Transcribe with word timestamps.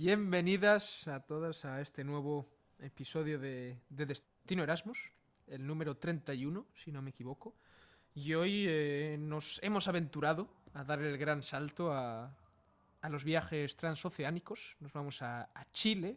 Bienvenidas 0.00 1.08
a 1.08 1.18
todas 1.26 1.64
a 1.64 1.80
este 1.80 2.04
nuevo 2.04 2.48
episodio 2.78 3.36
de, 3.36 3.80
de 3.88 4.06
Destino 4.06 4.62
Erasmus, 4.62 5.10
el 5.48 5.66
número 5.66 5.96
31, 5.96 6.68
si 6.72 6.92
no 6.92 7.02
me 7.02 7.10
equivoco. 7.10 7.56
Y 8.14 8.32
hoy 8.34 8.66
eh, 8.68 9.16
nos 9.18 9.58
hemos 9.60 9.88
aventurado 9.88 10.48
a 10.74 10.84
dar 10.84 11.02
el 11.02 11.18
gran 11.18 11.42
salto 11.42 11.92
a, 11.92 12.32
los 13.10 13.24
viajes 13.24 13.74
transoceánicos. 13.74 14.76
Nos 14.78 14.92
vamos 14.92 15.20
a, 15.20 15.50
Chile 15.72 16.16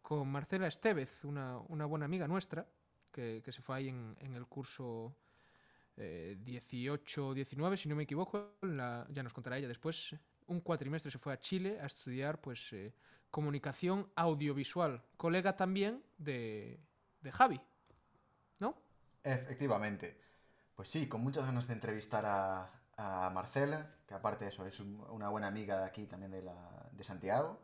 con 0.00 0.26
Marcela 0.32 0.66
Estevez, 0.66 1.26
una, 1.26 1.58
buena 1.58 2.06
amiga 2.06 2.26
nuestra, 2.26 2.66
que, 3.12 3.42
se 3.46 3.60
fue 3.60 3.76
ahí 3.76 3.88
en, 3.90 4.34
el 4.34 4.46
curso 4.46 5.14
eh, 5.98 6.38
18-19, 6.42 7.76
si 7.76 7.86
no 7.86 7.96
me 7.96 8.04
equivoco. 8.04 8.56
la- 8.62 9.06
ya 9.10 9.22
nos 9.22 9.34
contará 9.34 9.58
ella 9.58 9.68
después. 9.68 10.16
Un 10.46 10.60
cuatrimestre 10.60 11.10
se 11.10 11.18
fue 11.18 11.32
a 11.32 11.38
Chile 11.38 11.78
a 11.80 11.86
estudiar 11.86 12.40
pues, 12.40 12.72
eh, 12.72 12.94
comunicación 13.30 14.10
audiovisual. 14.14 15.02
Colega 15.16 15.56
también 15.56 16.02
de, 16.18 16.78
de 17.20 17.32
Javi, 17.32 17.60
¿no? 18.58 18.76
Efectivamente. 19.22 20.20
Pues 20.74 20.88
sí, 20.88 21.08
con 21.08 21.22
muchas 21.22 21.46
ganas 21.46 21.66
de 21.66 21.72
entrevistar 21.74 22.24
a, 22.26 22.70
a 22.96 23.30
Marcela, 23.30 23.94
que 24.06 24.14
aparte 24.14 24.44
de 24.44 24.50
eso 24.50 24.66
es 24.66 24.78
un- 24.80 25.00
una 25.10 25.28
buena 25.28 25.46
amiga 25.46 25.78
de 25.78 25.84
aquí 25.86 26.06
también 26.06 26.32
de, 26.32 26.42
la, 26.42 26.88
de 26.92 27.04
Santiago. 27.04 27.60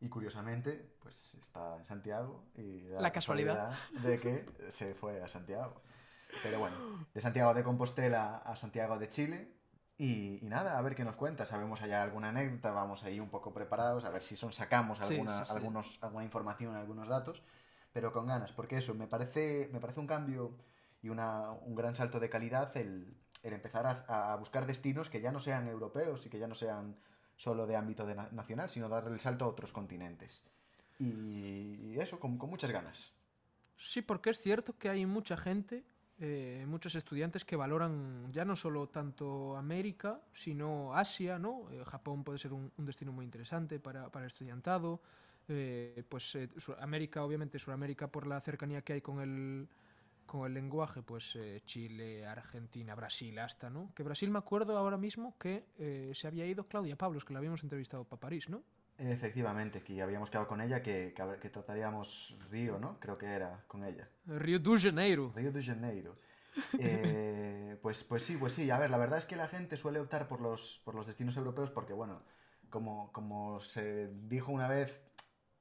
Y 0.00 0.08
curiosamente, 0.08 0.96
pues 1.00 1.34
está 1.34 1.76
en 1.76 1.84
Santiago 1.84 2.44
y 2.56 2.86
da 2.88 3.00
La 3.00 3.12
casualidad. 3.12 3.72
de 4.02 4.18
que 4.20 4.46
se 4.70 4.94
fue 4.94 5.22
a 5.22 5.28
Santiago. 5.28 5.82
Pero 6.42 6.58
bueno, 6.58 6.76
de 7.14 7.20
Santiago 7.20 7.54
de 7.54 7.62
Compostela 7.62 8.38
a 8.38 8.56
Santiago 8.56 8.98
de 8.98 9.08
Chile. 9.08 9.52
Y, 9.96 10.44
y 10.44 10.48
nada, 10.48 10.76
a 10.76 10.82
ver 10.82 10.94
qué 10.96 11.04
nos 11.04 11.16
cuenta. 11.16 11.46
Sabemos 11.46 11.82
allá 11.82 12.02
alguna 12.02 12.30
anécdota, 12.30 12.72
vamos 12.72 13.04
ahí 13.04 13.20
un 13.20 13.30
poco 13.30 13.52
preparados, 13.52 14.04
a 14.04 14.10
ver 14.10 14.22
si 14.22 14.36
son, 14.36 14.52
sacamos 14.52 15.00
alguna, 15.00 15.44
sí, 15.44 15.44
sí. 15.46 15.52
Algunos, 15.56 15.98
alguna 16.02 16.24
información, 16.24 16.74
algunos 16.74 17.08
datos, 17.08 17.42
pero 17.92 18.12
con 18.12 18.26
ganas, 18.26 18.52
porque 18.52 18.78
eso, 18.78 18.94
me 18.94 19.06
parece, 19.06 19.68
me 19.72 19.80
parece 19.80 20.00
un 20.00 20.06
cambio 20.08 20.50
y 21.02 21.08
una, 21.10 21.50
un 21.52 21.74
gran 21.76 21.94
salto 21.94 22.18
de 22.18 22.28
calidad 22.28 22.76
el, 22.76 23.14
el 23.42 23.52
empezar 23.52 23.86
a, 23.86 24.32
a 24.32 24.36
buscar 24.36 24.66
destinos 24.66 25.10
que 25.10 25.20
ya 25.20 25.30
no 25.30 25.38
sean 25.38 25.68
europeos 25.68 26.26
y 26.26 26.30
que 26.30 26.38
ya 26.38 26.48
no 26.48 26.54
sean 26.56 26.96
solo 27.36 27.66
de 27.66 27.76
ámbito 27.76 28.06
de 28.06 28.14
na- 28.16 28.28
nacional, 28.32 28.70
sino 28.70 28.88
dar 28.88 29.06
el 29.06 29.20
salto 29.20 29.44
a 29.44 29.48
otros 29.48 29.72
continentes. 29.72 30.42
Y, 30.98 31.92
y 31.92 32.00
eso, 32.00 32.18
con, 32.18 32.38
con 32.38 32.50
muchas 32.50 32.70
ganas. 32.70 33.12
Sí, 33.76 34.02
porque 34.02 34.30
es 34.30 34.40
cierto 34.40 34.76
que 34.78 34.88
hay 34.88 35.06
mucha 35.06 35.36
gente, 35.36 35.84
eh, 36.20 36.64
muchos 36.68 36.94
estudiantes 36.94 37.44
que 37.44 37.56
valoran 37.56 38.32
ya 38.32 38.44
no 38.44 38.54
solo 38.54 38.88
tanto 38.88 39.56
América, 39.56 40.20
sino 40.32 40.94
Asia, 40.94 41.38
¿no? 41.38 41.68
Eh, 41.72 41.82
Japón 41.84 42.22
puede 42.22 42.38
ser 42.38 42.52
un, 42.52 42.70
destino 42.78 43.12
muy 43.12 43.24
interesante 43.24 43.80
para, 43.80 44.10
para 44.10 44.24
el 44.24 44.28
estudiantado. 44.28 45.00
eh, 45.48 46.04
pues 46.08 46.34
eh, 46.36 46.48
América, 46.78 47.24
obviamente 47.24 47.58
Suramérica 47.58 48.08
por 48.08 48.26
la 48.26 48.40
cercanía 48.40 48.82
que 48.82 48.94
hay 48.94 49.00
con 49.00 49.20
el, 49.20 49.68
con 50.26 50.46
el 50.46 50.54
lenguaje, 50.54 51.02
pues 51.02 51.36
Chile, 51.66 52.24
Argentina, 52.26 52.94
Brasil 52.94 53.38
hasta, 53.38 53.68
¿no? 53.68 53.92
Que 53.94 54.02
Brasil 54.04 54.30
me 54.30 54.38
acuerdo 54.38 54.78
ahora 54.78 54.96
mismo 54.96 55.36
que 55.38 55.64
se 56.14 56.26
había 56.26 56.46
ido 56.46 56.66
Claudia 56.68 56.96
Pablos, 56.96 57.24
que 57.24 57.34
la 57.34 57.40
habíamos 57.40 57.62
entrevistado 57.62 58.04
para 58.04 58.20
París, 58.20 58.48
¿no? 58.48 58.62
Efectivamente, 58.96 59.82
que 59.82 60.00
habíamos 60.02 60.30
quedado 60.30 60.46
con 60.46 60.60
ella 60.60 60.80
que, 60.82 61.12
que, 61.16 61.38
que 61.40 61.50
trataríamos 61.50 62.36
Río, 62.50 62.78
¿no? 62.78 62.98
Creo 63.00 63.18
que 63.18 63.26
era 63.26 63.64
con 63.66 63.84
ella. 63.84 64.08
Río 64.26 64.58
de 64.60 64.78
Janeiro. 64.78 65.32
Río 65.34 65.50
de 65.52 65.62
Janeiro. 65.62 66.16
Eh, 66.78 67.76
pues, 67.82 68.04
pues 68.04 68.22
sí, 68.22 68.36
pues 68.36 68.52
sí. 68.52 68.70
A 68.70 68.78
ver, 68.78 68.90
la 68.90 68.98
verdad 68.98 69.18
es 69.18 69.26
que 69.26 69.36
la 69.36 69.48
gente 69.48 69.76
suele 69.76 69.98
optar 69.98 70.28
por 70.28 70.40
los, 70.40 70.80
por 70.84 70.94
los 70.94 71.06
destinos 71.06 71.36
europeos 71.36 71.70
porque, 71.70 71.92
bueno, 71.92 72.22
como, 72.70 73.12
como 73.12 73.60
se 73.60 74.08
dijo 74.28 74.52
una 74.52 74.68
vez, 74.68 75.02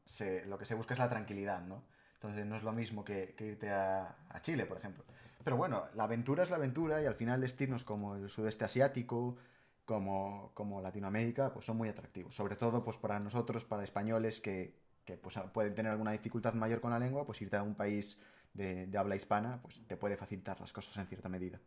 se, 0.06 0.46
lo 0.46 0.58
que 0.60 0.66
se 0.66 0.76
busca 0.76 0.94
es 0.94 1.00
la 1.00 1.10
tranquilidad, 1.10 1.64
¿no? 1.64 1.84
Entonces 2.16 2.46
no 2.46 2.56
es 2.56 2.64
lo 2.64 2.72
mismo 2.72 3.04
que, 3.04 3.34
que 3.36 3.48
irte 3.48 3.72
a, 3.72 4.16
a 4.30 4.42
Chile, 4.42 4.66
por 4.66 4.78
ejemplo. 4.78 5.04
Pero 5.44 5.58
bueno, 5.58 5.86
la 5.96 6.04
aventura 6.04 6.44
es 6.44 6.50
la 6.52 6.56
aventura 6.56 7.02
y 7.02 7.06
al 7.06 7.16
final 7.16 7.42
destinos 7.42 7.84
como 7.84 8.16
el 8.16 8.30
sudeste 8.30 8.64
asiático, 8.64 9.38
como, 9.86 10.52
como 10.54 10.82
Latinoamérica, 10.82 11.52
pues 11.54 11.66
son 11.66 11.78
muy 11.78 11.90
atractivos. 11.90 12.36
Sobre 12.36 12.56
todo 12.56 12.84
pues 12.84 12.98
para 12.98 13.20
nosotros, 13.20 13.66
para 13.66 13.84
españoles 13.84 14.40
que, 14.40 14.76
que 15.06 15.18
pues, 15.18 15.38
pueden 15.54 15.76
tener 15.76 15.92
alguna 15.92 16.12
dificultad 16.12 16.54
mayor 16.54 16.82
con 16.82 16.92
la 16.92 17.00
lengua, 17.00 17.26
pues 17.26 17.42
irte 17.42 17.58
a 17.58 17.64
un 17.64 17.76
país 17.76 18.18
de, 18.54 18.88
de 18.88 18.98
habla 18.98 19.16
hispana, 19.16 19.62
pues 19.62 19.82
te 19.88 19.98
puede 19.98 20.18
facilitar 20.18 20.60
las 20.60 20.72
cosas 20.72 20.96
en 20.98 21.08
cierta 21.08 21.30
medida. 21.30 21.60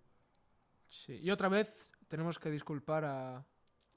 Sí, 0.88 1.18
y 1.22 1.30
otra 1.30 1.48
vez 1.48 1.72
tenemos 2.08 2.38
que 2.38 2.50
disculpar 2.50 3.04
a, 3.04 3.44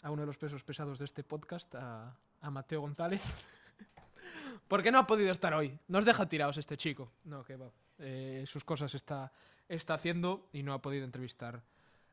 a 0.02 0.12
uno 0.12 0.24
de 0.24 0.28
los 0.28 0.38
pesos 0.38 0.64
pesados 0.64 1.00
de 1.00 1.06
este 1.06 1.24
podcast, 1.24 1.76
a, 1.76 2.18
a 2.42 2.50
Mateo 2.50 2.82
González, 2.82 3.22
porque 4.68 4.92
no 4.92 5.00
ha 5.00 5.08
podido 5.08 5.32
estar 5.32 5.54
hoy. 5.54 5.78
Nos 5.88 6.06
deja 6.06 6.28
tirados 6.28 6.58
este 6.58 6.78
chico. 6.78 7.12
No, 7.24 7.44
que 7.44 7.58
va. 7.58 7.72
Eh, 8.00 8.44
sus 8.48 8.64
cosas 8.64 8.96
está, 8.96 9.32
está 9.68 9.94
haciendo 9.94 10.50
y 10.54 10.64
no 10.64 10.74
ha 10.74 10.82
podido 10.82 11.06
entrevistar 11.06 11.62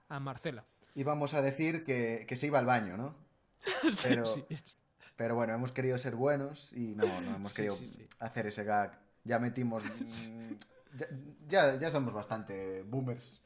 a 0.08 0.20
Marcela. 0.20 0.64
Y 0.96 1.04
vamos 1.04 1.34
a 1.34 1.42
decir 1.42 1.84
que, 1.84 2.24
que 2.26 2.36
se 2.36 2.46
iba 2.46 2.58
al 2.58 2.64
baño, 2.66 2.96
¿no? 2.96 3.14
Pero- 4.02 4.26
sí, 4.26 4.44
sí. 4.48 4.74
Pero 5.14 5.34
bueno, 5.34 5.54
hemos 5.54 5.72
querido 5.72 5.96
ser 5.98 6.14
buenos 6.14 6.72
y 6.74 6.94
no, 6.94 7.20
no 7.22 7.36
hemos 7.36 7.52
Sí, 7.52 7.56
querido 7.56 7.78
hacer 8.18 8.46
ese 8.48 8.64
gag. 8.64 8.98
Ya 9.24 9.38
metimos... 9.38 9.82
mm, 10.00 10.52
ya, 10.96 11.06
ya, 11.48 11.78
ya 11.78 11.90
somos 11.90 12.14
bastante 12.14 12.82
boomers 12.82 13.42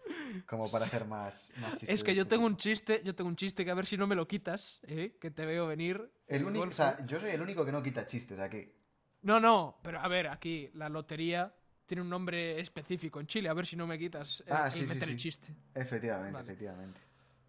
como 0.47 0.71
para 0.71 0.85
hacer 0.85 1.05
más, 1.07 1.53
más 1.61 1.73
chistes 1.73 1.89
Es 1.89 2.05
que 2.05 2.15
yo 2.15 2.27
tengo 2.29 2.47
un 2.47 2.57
chiste, 2.57 3.03
yo 3.05 3.15
tengo 3.17 3.29
un 3.29 3.35
chiste 3.37 3.65
que 3.65 3.71
a 3.73 3.75
ver 3.75 3.87
si 3.87 3.97
no 3.97 4.07
me 4.07 4.15
lo 4.15 4.29
quitas, 4.29 4.81
¿eh? 4.85 5.17
que 5.21 5.33
te 5.33 5.45
veo 5.45 5.67
venir. 5.67 6.09
El 6.29 6.45
único, 6.45 6.67
o 6.69 6.73
sea, 6.73 7.05
yo 7.07 7.19
soy 7.19 7.31
el 7.31 7.43
único 7.43 7.65
que 7.65 7.73
no 7.73 7.83
quita 7.83 8.07
chistes 8.07 8.39
aquí. 8.39 8.73
No, 9.23 9.41
no, 9.41 9.81
pero 9.83 9.99
a 10.01 10.07
ver, 10.07 10.29
aquí 10.29 10.71
la 10.75 10.89
lotería 10.89 11.53
tiene 11.87 12.03
un 12.03 12.09
nombre 12.11 12.61
específico 12.61 13.19
en 13.19 13.27
Chile, 13.27 13.49
a 13.49 13.55
ver 13.55 13.67
si 13.67 13.75
no 13.75 13.87
me 13.89 13.99
quitas 13.99 14.45
el, 14.47 14.53
Ah, 14.53 14.67
el 14.67 14.73
sí, 14.73 14.87
sí, 14.87 14.95
meter 14.95 15.09
el 15.09 15.17
chiste. 15.17 15.49
Efectivamente, 15.75 16.33
Vale. 16.33 16.45
efectivamente. 16.45 17.01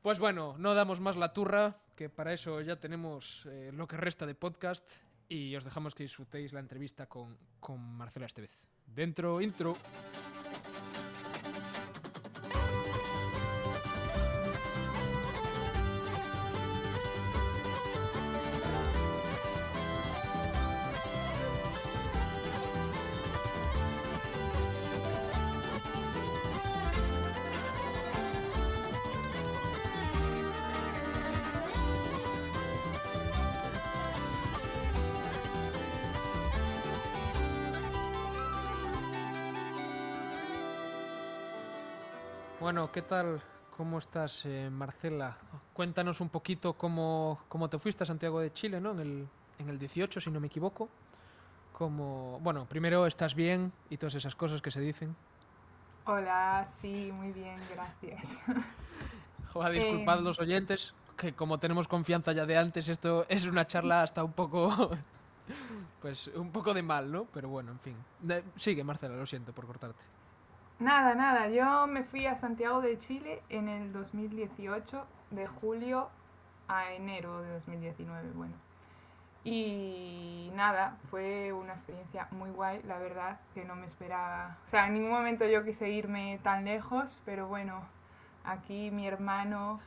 Pues 0.01 0.19
bueno, 0.19 0.55
no 0.57 0.73
damos 0.73 0.99
más 0.99 1.15
la 1.15 1.31
turra, 1.31 1.77
que 1.95 2.09
para 2.09 2.33
eso 2.33 2.59
ya 2.61 2.77
tenemos 2.77 3.45
eh, 3.45 3.71
lo 3.71 3.87
que 3.87 3.97
resta 3.97 4.25
de 4.25 4.33
podcast 4.33 4.89
y 5.29 5.55
os 5.55 5.63
dejamos 5.63 5.93
que 5.93 6.03
disfrutéis 6.03 6.53
la 6.53 6.59
entrevista 6.59 7.05
con, 7.05 7.37
con 7.59 7.79
Marcela 7.79 8.25
Estevez. 8.25 8.63
Dentro, 8.87 9.41
intro. 9.41 9.77
Bueno, 42.91 43.07
¿qué 43.07 43.09
tal? 43.09 43.41
¿Cómo 43.77 43.99
estás, 43.99 44.45
eh, 44.45 44.69
Marcela? 44.69 45.37
Cuéntanos 45.73 46.19
un 46.19 46.27
poquito 46.27 46.73
cómo, 46.73 47.39
cómo 47.47 47.69
te 47.69 47.79
fuiste 47.79 48.03
a 48.03 48.05
Santiago 48.05 48.41
de 48.41 48.51
Chile, 48.51 48.81
¿no? 48.81 48.91
En 48.91 48.99
el, 48.99 49.27
en 49.59 49.69
el 49.69 49.79
18, 49.79 50.19
si 50.19 50.29
no 50.29 50.41
me 50.41 50.47
equivoco. 50.47 50.89
Como, 51.71 52.37
bueno, 52.41 52.65
primero 52.65 53.05
estás 53.07 53.33
bien 53.33 53.71
y 53.89 53.95
todas 53.95 54.15
esas 54.15 54.35
cosas 54.35 54.61
que 54.61 54.71
se 54.71 54.81
dicen. 54.81 55.15
Hola, 56.05 56.67
sí, 56.81 57.11
muy 57.13 57.31
bien, 57.31 57.55
gracias. 57.73 58.41
Joder, 59.53 59.71
disculpad 59.71 60.19
Eh. 60.19 60.23
los 60.23 60.39
oyentes, 60.39 60.93
que 61.15 61.31
como 61.33 61.59
tenemos 61.59 61.87
confianza 61.87 62.33
ya 62.33 62.45
de 62.45 62.57
antes, 62.57 62.89
esto 62.89 63.25
es 63.29 63.45
una 63.45 63.67
charla 63.67 64.01
hasta 64.03 64.23
un 64.23 64.33
poco. 64.33 64.91
Pues 66.01 66.27
un 66.35 66.51
poco 66.51 66.73
de 66.73 66.81
mal, 66.81 67.11
¿no? 67.11 67.25
Pero 67.33 67.47
bueno, 67.49 67.71
en 67.71 67.79
fin. 67.79 67.95
De- 68.19 68.43
sigue, 68.57 68.83
Marcela, 68.83 69.15
lo 69.15 69.25
siento 69.25 69.53
por 69.53 69.65
cortarte. 69.67 70.01
Nada, 70.81 71.13
nada, 71.15 71.47
yo 71.47 71.85
me 71.87 72.03
fui 72.03 72.25
a 72.25 72.35
Santiago 72.35 72.81
de 72.81 72.97
Chile 72.97 73.41
en 73.49 73.69
el 73.69 73.93
2018, 73.93 75.05
de 75.29 75.45
julio 75.47 76.09
a 76.67 76.91
enero 76.93 77.41
de 77.43 77.51
2019, 77.53 78.31
bueno. 78.33 78.55
Y 79.43 80.51
nada, 80.55 80.97
fue 81.11 81.53
una 81.53 81.73
experiencia 81.73 82.27
muy 82.31 82.49
guay, 82.51 82.81
la 82.83 82.97
verdad, 82.99 83.39
que 83.53 83.63
no 83.65 83.75
me 83.75 83.85
esperaba. 83.87 84.57
O 84.67 84.69
sea, 84.69 84.87
en 84.87 84.95
ningún 84.95 85.11
momento 85.11 85.45
yo 85.45 85.63
quise 85.63 85.89
irme 85.89 86.39
tan 86.43 86.65
lejos, 86.65 87.21
pero 87.25 87.47
bueno, 87.47 87.81
aquí 88.43 88.91
mi 88.91 89.07
hermano 89.07 89.79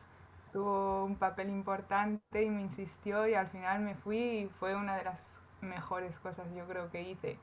tuvo 0.52 1.04
un 1.04 1.16
papel 1.16 1.50
importante 1.50 2.44
y 2.44 2.50
me 2.50 2.62
insistió 2.62 3.26
y 3.28 3.34
al 3.34 3.48
final 3.48 3.80
me 3.82 3.96
fui 3.96 4.18
y 4.18 4.48
fue 4.60 4.76
una 4.76 4.96
de 4.96 5.04
las 5.04 5.40
mejores 5.60 6.18
cosas 6.20 6.46
yo 6.54 6.66
creo 6.66 6.90
que 6.90 7.02
hice 7.02 7.38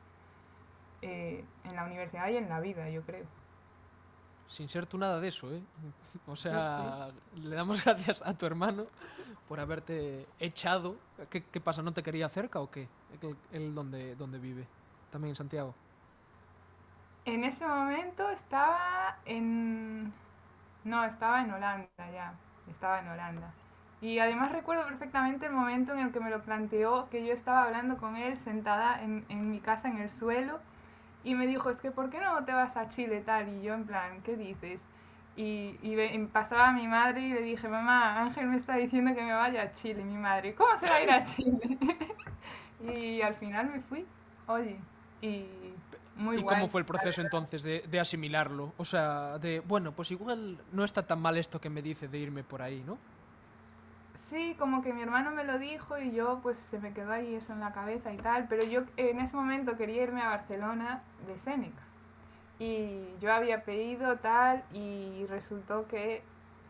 eh, 1.02 1.44
en 1.66 1.76
la 1.76 1.86
universidad 1.86 2.30
y 2.30 2.38
en 2.38 2.50
la 2.50 2.60
vida, 2.60 2.90
yo 2.90 3.02
creo. 3.04 3.26
Sin 4.52 4.70
ser 4.70 4.86
tú 4.86 4.98
nada 4.98 5.20
de 5.20 5.28
eso, 5.30 5.52
¿eh? 5.54 5.62
O 6.28 6.36
sea, 6.36 7.10
le 7.36 7.56
damos 7.56 7.84
gracias 7.86 8.22
a 8.26 8.38
tu 8.38 8.46
hermano 8.46 8.88
por 9.48 9.60
haberte 9.60 10.28
echado. 10.40 10.96
¿Qué, 11.30 11.46
qué 11.50 11.62
pasa? 11.62 11.82
¿No 11.82 11.94
te 11.94 12.04
quería 12.04 12.30
cerca 12.30 12.60
o 12.62 12.72
qué? 12.72 12.90
Él, 13.22 13.38
él 13.52 13.76
donde, 13.76 14.16
donde 14.16 14.40
vive, 14.40 14.68
también 15.12 15.32
en 15.32 15.36
Santiago. 15.36 15.76
En 17.26 17.44
ese 17.44 17.66
momento 17.68 18.30
estaba 18.30 19.20
en... 19.26 20.14
No, 20.84 21.04
estaba 21.06 21.42
en 21.44 21.52
Holanda 21.52 22.12
ya. 22.12 22.34
Estaba 22.68 23.00
en 23.00 23.10
Holanda. 23.10 23.56
Y 24.02 24.20
además 24.20 24.52
recuerdo 24.52 24.86
perfectamente 24.86 25.46
el 25.48 25.54
momento 25.54 25.94
en 25.94 26.00
el 26.00 26.12
que 26.12 26.20
me 26.20 26.30
lo 26.32 26.44
planteó, 26.44 27.10
que 27.10 27.26
yo 27.26 27.34
estaba 27.34 27.64
hablando 27.64 27.98
con 27.98 28.16
él 28.18 28.38
sentada 28.40 29.02
en, 29.04 29.26
en 29.30 29.50
mi 29.52 29.62
casa 29.62 29.90
en 29.90 29.98
el 30.00 30.10
suelo 30.10 30.60
y 31.24 31.36
me 31.36 31.48
dijo, 31.48 31.70
es 31.70 31.78
que 31.80 31.92
¿por 31.92 32.10
qué 32.10 32.20
no 32.20 32.44
te 32.46 32.54
vas 32.54 32.76
a 32.78 32.90
Chile 32.90 33.22
tal? 33.22 33.48
Y 33.50 33.62
yo 33.64 33.74
en 33.74 33.86
plan, 33.86 34.22
¿qué 34.24 34.36
dices? 34.36 34.82
Y, 35.36 35.78
y 35.82 35.96
ve- 35.96 36.30
pasaba 36.34 36.70
a 36.70 36.72
mi 36.74 36.88
madre 36.88 37.22
y 37.22 37.34
le 37.34 37.42
dije, 37.42 37.68
mamá, 37.68 38.20
Ángel 38.22 38.48
me 38.48 38.58
está 38.58 38.76
diciendo 38.76 39.14
que 39.16 39.24
me 39.24 39.34
vaya 39.34 39.62
a 39.64 39.72
Chile. 39.74 40.02
Y 40.02 40.06
mi 40.06 40.18
madre, 40.18 40.54
¿cómo 40.56 40.76
se 40.78 40.88
va 40.88 40.96
a 40.96 41.04
ir 41.04 41.12
a 41.12 41.24
Chile? 41.24 41.78
y 42.94 43.22
al 43.22 43.36
final 43.36 43.70
me 43.70 43.80
fui, 43.82 44.06
oye, 44.48 44.78
y 45.22 45.46
muy 46.16 46.38
¿Y 46.38 46.42
guay. 46.42 46.56
cómo 46.56 46.68
fue 46.68 46.82
el 46.82 46.86
proceso 46.86 47.22
entonces 47.22 47.64
de, 47.64 47.82
de 47.88 48.00
asimilarlo? 48.00 48.74
O 48.78 48.86
sea, 48.86 49.38
de, 49.40 49.60
bueno, 49.62 49.92
pues 49.92 50.12
igual 50.12 50.58
no 50.72 50.84
está 50.84 51.04
tan 51.06 51.20
mal 51.22 51.38
esto 51.38 51.62
que 51.62 51.70
me 51.70 51.82
dice 51.82 52.08
de 52.08 52.18
irme 52.18 52.44
por 52.44 52.62
ahí, 52.62 52.84
¿no? 52.86 52.98
Sí, 54.16 54.56
como 54.58 54.82
que 54.82 54.94
mi 54.94 55.02
hermano 55.02 55.32
me 55.32 55.44
lo 55.44 55.58
dijo 55.60 55.98
y 55.98 56.12
yo 56.12 56.40
pues 56.42 56.58
se 56.58 56.80
me 56.80 56.94
quedó 56.94 57.12
ahí 57.12 57.36
eso 57.36 57.54
en 57.54 57.60
la 57.60 57.74
cabeza 57.74 58.14
y 58.14 58.18
tal, 58.18 58.48
pero 58.48 58.64
yo 58.64 58.84
en 58.98 59.20
ese 59.20 59.36
momento 59.36 59.76
quería 59.78 60.04
irme 60.04 60.22
a 60.22 60.30
Barcelona 60.30 61.02
de 61.28 61.38
Seneca 61.40 61.82
y 62.60 63.18
yo 63.20 63.34
había 63.34 63.64
pedido 63.64 64.18
tal 64.18 64.64
y 64.72 65.26
resultó 65.28 65.88
que 65.88 66.22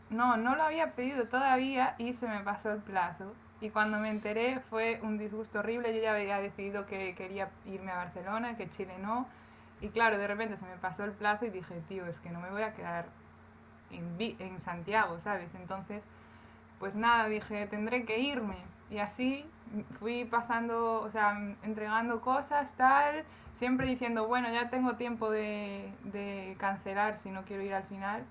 no, 0.09 0.37
no 0.37 0.55
lo 0.55 0.63
había 0.63 0.93
pedido 0.93 1.25
todavía 1.27 1.95
y 1.97 2.13
se 2.13 2.27
me 2.27 2.39
pasó 2.39 2.71
el 2.71 2.79
plazo. 2.79 3.33
Y 3.59 3.69
cuando 3.69 3.99
me 3.99 4.09
enteré 4.09 4.61
fue 4.69 4.99
un 5.03 5.17
disgusto 5.17 5.59
horrible, 5.59 5.93
yo 5.93 6.01
ya 6.01 6.13
había 6.13 6.39
decidido 6.39 6.85
que 6.85 7.13
quería 7.15 7.49
irme 7.65 7.91
a 7.91 7.97
Barcelona, 7.97 8.55
que 8.55 8.69
Chile 8.69 8.95
no. 9.01 9.27
Y 9.81 9.89
claro, 9.89 10.17
de 10.17 10.27
repente 10.27 10.55
se 10.55 10.65
me 10.65 10.77
pasó 10.77 11.03
el 11.03 11.11
plazo 11.11 11.45
y 11.45 11.49
dije, 11.49 11.81
tío, 11.89 12.05
es 12.05 12.19
que 12.21 12.29
no 12.29 12.39
me 12.39 12.49
voy 12.49 12.63
a 12.63 12.73
quedar 12.73 13.05
en, 13.91 14.15
en 14.39 14.59
Santiago, 14.59 15.19
¿sabes? 15.19 15.53
Entonces 15.55 16.03
pues 16.81 16.95
nada, 16.97 17.29
dije, 17.29 17.67
tendré 17.67 18.03
que 18.03 18.19
irme. 18.19 18.57
Y 18.89 18.97
así 18.97 19.45
fui 19.99 20.25
pasando, 20.25 20.99
o 21.01 21.09
sea, 21.11 21.55
entregando 21.63 22.19
cosas, 22.19 22.73
tal, 22.75 23.23
siempre 23.53 23.87
diciendo, 23.87 24.27
bueno, 24.27 24.51
ya 24.51 24.69
tengo 24.69 24.95
tiempo 24.95 25.29
de, 25.29 25.93
de 26.03 26.55
cancelar 26.59 27.17
si 27.19 27.29
no 27.29 27.43
quiero 27.43 27.63
ir 27.63 27.73
al 27.73 27.83
final, 27.83 28.23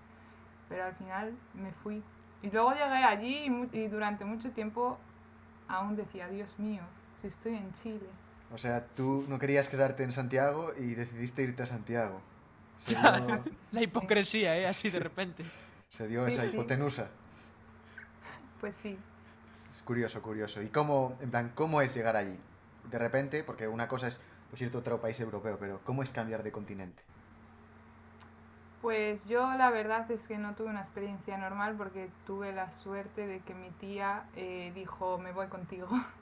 pero 0.69 0.85
al 0.85 0.95
final 0.97 1.33
me 1.55 1.73
fui. 1.73 2.03
Y 2.43 2.51
luego 2.51 2.73
llegué 2.73 3.05
allí 3.05 3.69
y, 3.73 3.87
durante 3.87 4.25
mucho 4.25 4.51
tiempo 4.51 4.99
aún 5.69 5.95
decía, 5.97 6.27
Dios 6.29 6.59
mío, 6.59 6.83
si 7.21 7.29
estoy 7.29 7.55
en 7.55 7.73
Chile. 7.83 8.09
O 8.53 8.59
sea, 8.59 8.85
tú 8.97 9.25
no 9.29 9.39
querías 9.39 9.69
quedarte 9.69 10.03
en 10.03 10.11
Santiago 10.11 10.73
y 10.77 10.95
decidiste 10.95 11.43
irte 11.43 11.63
a 11.63 11.67
Santiago. 11.67 12.21
Se 12.79 12.97
dio, 12.97 13.45
La 13.71 13.83
hipocresía, 13.83 14.59
¿eh? 14.59 14.67
Así 14.67 14.91
de 14.91 14.99
repente. 14.99 15.45
se 15.91 16.09
dio 16.09 16.27
Sí, 16.27 16.33
esa 16.33 16.43
sí. 16.43 16.49
hipotenusa. 16.49 17.09
Pues 18.61 18.77
sí. 18.77 18.97
Es 19.75 19.83
curioso, 19.83 20.23
curioso. 20.23 20.63
¿Y 20.63 20.69
cómo, 20.69 21.17
en 21.21 21.31
plan, 21.31 21.53
cómo 21.55 21.81
es 21.83 21.95
llegar 21.95 22.17
allí? 22.17 22.39
De 22.91 22.99
repente, 22.99 23.45
porque 23.45 23.69
una 23.69 23.89
cosa 23.89 24.09
es 24.09 24.21
pues, 24.51 24.63
irte 24.63 24.77
a 24.77 24.81
otro 24.81 25.01
país 25.01 25.19
europeo, 25.21 25.59
pero 25.59 25.81
¿cómo 25.85 26.03
es 26.03 26.13
cambiar 26.13 26.43
de 26.43 26.53
continente? 26.53 27.03
Pues 28.83 29.25
yo 29.27 29.53
la 29.55 29.71
verdad 29.71 30.11
es 30.11 30.27
que 30.27 30.39
no 30.39 30.55
tuve 30.55 30.69
una 30.71 30.81
experiencia 30.81 31.37
normal 31.37 31.75
porque 31.77 32.09
tuve 32.27 32.53
la 32.53 32.71
suerte 32.73 33.27
de 33.27 33.41
que 33.41 33.55
mi 33.55 33.71
tía 33.73 34.25
eh, 34.37 34.73
dijo 34.75 35.19
me 35.19 35.33
voy 35.33 35.49
contigo. 35.49 35.89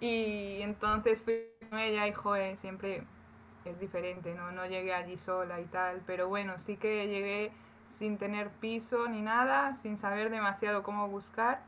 Y 0.00 0.60
entonces 0.60 1.22
fui 1.22 1.46
con 1.70 1.78
ella 1.78 2.06
y 2.06 2.12
joder, 2.12 2.56
siempre 2.58 3.04
es 3.64 3.80
diferente, 3.80 4.34
¿no? 4.34 4.52
No 4.52 4.66
llegué 4.66 4.92
allí 4.92 5.16
sola 5.16 5.60
y 5.60 5.64
tal, 5.66 6.02
pero 6.06 6.28
bueno, 6.28 6.58
sí 6.58 6.76
que 6.76 7.06
llegué 7.06 7.52
sin 7.98 8.18
tener 8.18 8.50
piso 8.50 9.08
ni 9.08 9.20
nada, 9.20 9.74
sin 9.74 9.96
saber 9.96 10.30
demasiado 10.30 10.82
cómo 10.82 11.08
buscar. 11.08 11.60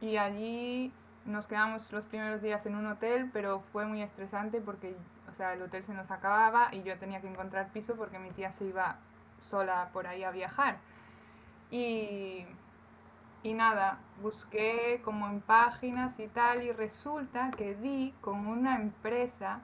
Y 0.00 0.16
allí 0.16 0.92
nos 1.24 1.46
quedamos 1.46 1.92
los 1.92 2.06
primeros 2.06 2.40
días 2.40 2.64
en 2.66 2.74
un 2.74 2.86
hotel, 2.86 3.30
pero 3.32 3.60
fue 3.72 3.84
muy 3.86 4.02
estresante 4.02 4.60
porque, 4.60 4.96
o 5.30 5.34
sea, 5.34 5.52
el 5.54 5.62
hotel 5.62 5.84
se 5.84 5.92
nos 5.92 6.10
acababa 6.10 6.68
y 6.72 6.82
yo 6.82 6.98
tenía 6.98 7.20
que 7.20 7.28
encontrar 7.28 7.68
piso 7.68 7.94
porque 7.96 8.18
mi 8.18 8.30
tía 8.30 8.52
se 8.52 8.64
iba 8.64 8.96
sola 9.50 9.90
por 9.92 10.06
ahí 10.06 10.24
a 10.24 10.30
viajar. 10.30 10.78
Y, 11.70 12.46
y 13.42 13.52
nada, 13.52 13.98
busqué 14.22 15.00
como 15.04 15.26
en 15.28 15.40
páginas 15.40 16.18
y 16.18 16.28
tal 16.28 16.62
y 16.62 16.72
resulta 16.72 17.50
que 17.50 17.74
di 17.74 18.14
con 18.20 18.46
una 18.46 18.76
empresa 18.76 19.60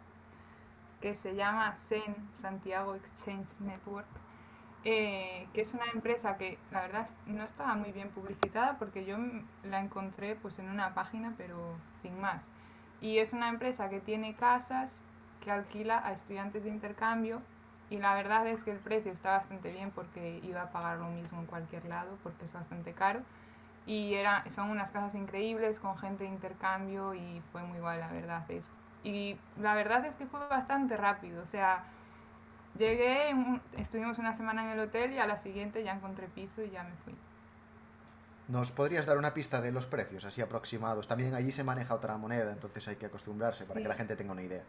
que 1.01 1.15
se 1.15 1.35
llama 1.35 1.75
SEN, 1.75 2.15
Santiago 2.35 2.95
Exchange 2.95 3.49
Network, 3.61 4.07
eh, 4.85 5.49
que 5.55 5.63
es 5.63 5.73
una 5.75 5.87
empresa 5.95 6.37
que 6.37 6.59
la 6.71 6.83
verdad 6.83 7.09
no 7.27 7.43
estaba 7.43 7.75
muy 7.75 7.93
bien 7.93 8.11
publicitada 8.11 8.77
porque 8.79 9.05
yo 9.05 9.17
la 9.63 9.81
encontré 9.81 10.37
pues 10.37 10.59
en 10.59 10.69
una 10.69 10.95
página 10.95 11.35
pero 11.39 11.57
sin 12.03 12.21
más. 12.21 12.43
Y 13.01 13.19
es 13.19 13.33
una 13.33 13.49
empresa 13.49 13.89
que 13.89 14.01
tiene 14.01 14.35
casas 14.35 15.03
que 15.43 15.51
alquila 15.51 16.07
a 16.07 16.13
estudiantes 16.13 16.65
de 16.65 16.71
intercambio 16.71 17.41
y 17.91 17.99
la 17.99 18.15
verdad 18.15 18.47
es 18.47 18.63
que 18.65 18.73
el 18.73 18.79
precio 18.79 19.13
está 19.13 19.33
bastante 19.33 19.71
bien 19.71 19.91
porque 19.91 20.41
iba 20.43 20.63
a 20.63 20.71
pagar 20.73 20.99
lo 20.99 21.09
mismo 21.09 21.41
en 21.41 21.47
cualquier 21.47 21.85
lado 21.87 22.19
porque 22.23 22.45
es 22.45 22.53
bastante 22.53 22.93
caro. 22.93 23.21
Y 23.87 24.15
era, 24.15 24.45
son 24.55 24.71
unas 24.71 24.91
casas 24.91 25.15
increíbles 25.15 25.79
con 25.79 25.97
gente 25.99 26.25
de 26.25 26.31
intercambio 26.31 27.15
y 27.15 27.43
fue 27.53 27.63
muy 27.63 27.79
guay 27.81 27.99
la 27.99 28.09
verdad 28.09 28.51
eso. 28.51 28.71
Y 29.03 29.39
la 29.61 29.75
verdad 29.75 30.05
es 30.07 30.17
que 30.17 30.27
fue 30.27 30.41
bastante 30.49 30.97
rápido, 30.97 31.43
o 31.43 31.47
sea, 31.47 31.85
Llegué, 32.79 33.35
estuvimos 33.79 34.19
una 34.19 34.33
semana 34.33 34.65
en 34.65 34.71
el 34.71 34.81
hotel 34.81 35.13
y 35.13 35.19
a 35.19 35.27
la 35.27 35.39
siguiente 35.39 35.85
ya 35.85 35.93
encontré 35.93 36.27
piso 36.27 36.63
y 36.63 36.71
ya 36.71 36.83
me 36.83 36.95
fui. 37.05 37.15
¿Nos 38.49 38.73
podrías 38.73 39.07
dar 39.07 39.17
una 39.17 39.33
pista 39.33 39.61
de 39.61 39.73
los 39.73 39.87
precios, 39.87 40.25
así 40.25 40.43
aproximados? 40.43 41.09
También 41.09 41.35
allí 41.35 41.53
se 41.53 41.65
maneja 41.65 41.95
otra 41.95 42.17
moneda, 42.17 42.53
entonces 42.53 42.87
hay 42.89 42.97
que 42.97 43.07
acostumbrarse 43.07 43.65
para 43.65 43.81
que 43.81 43.89
la 43.89 43.95
gente 43.95 44.17
tenga 44.17 44.33
una 44.33 44.43
idea. 44.43 44.63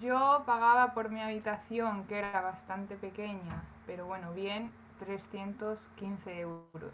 Yo 0.00 0.42
pagaba 0.46 0.94
por 0.94 1.10
mi 1.10 1.20
habitación, 1.20 2.04
que 2.04 2.18
era 2.18 2.40
bastante 2.40 2.96
pequeña, 2.96 3.62
pero 3.86 4.06
bueno, 4.06 4.32
bien, 4.32 4.70
315 5.00 6.40
euros. 6.40 6.92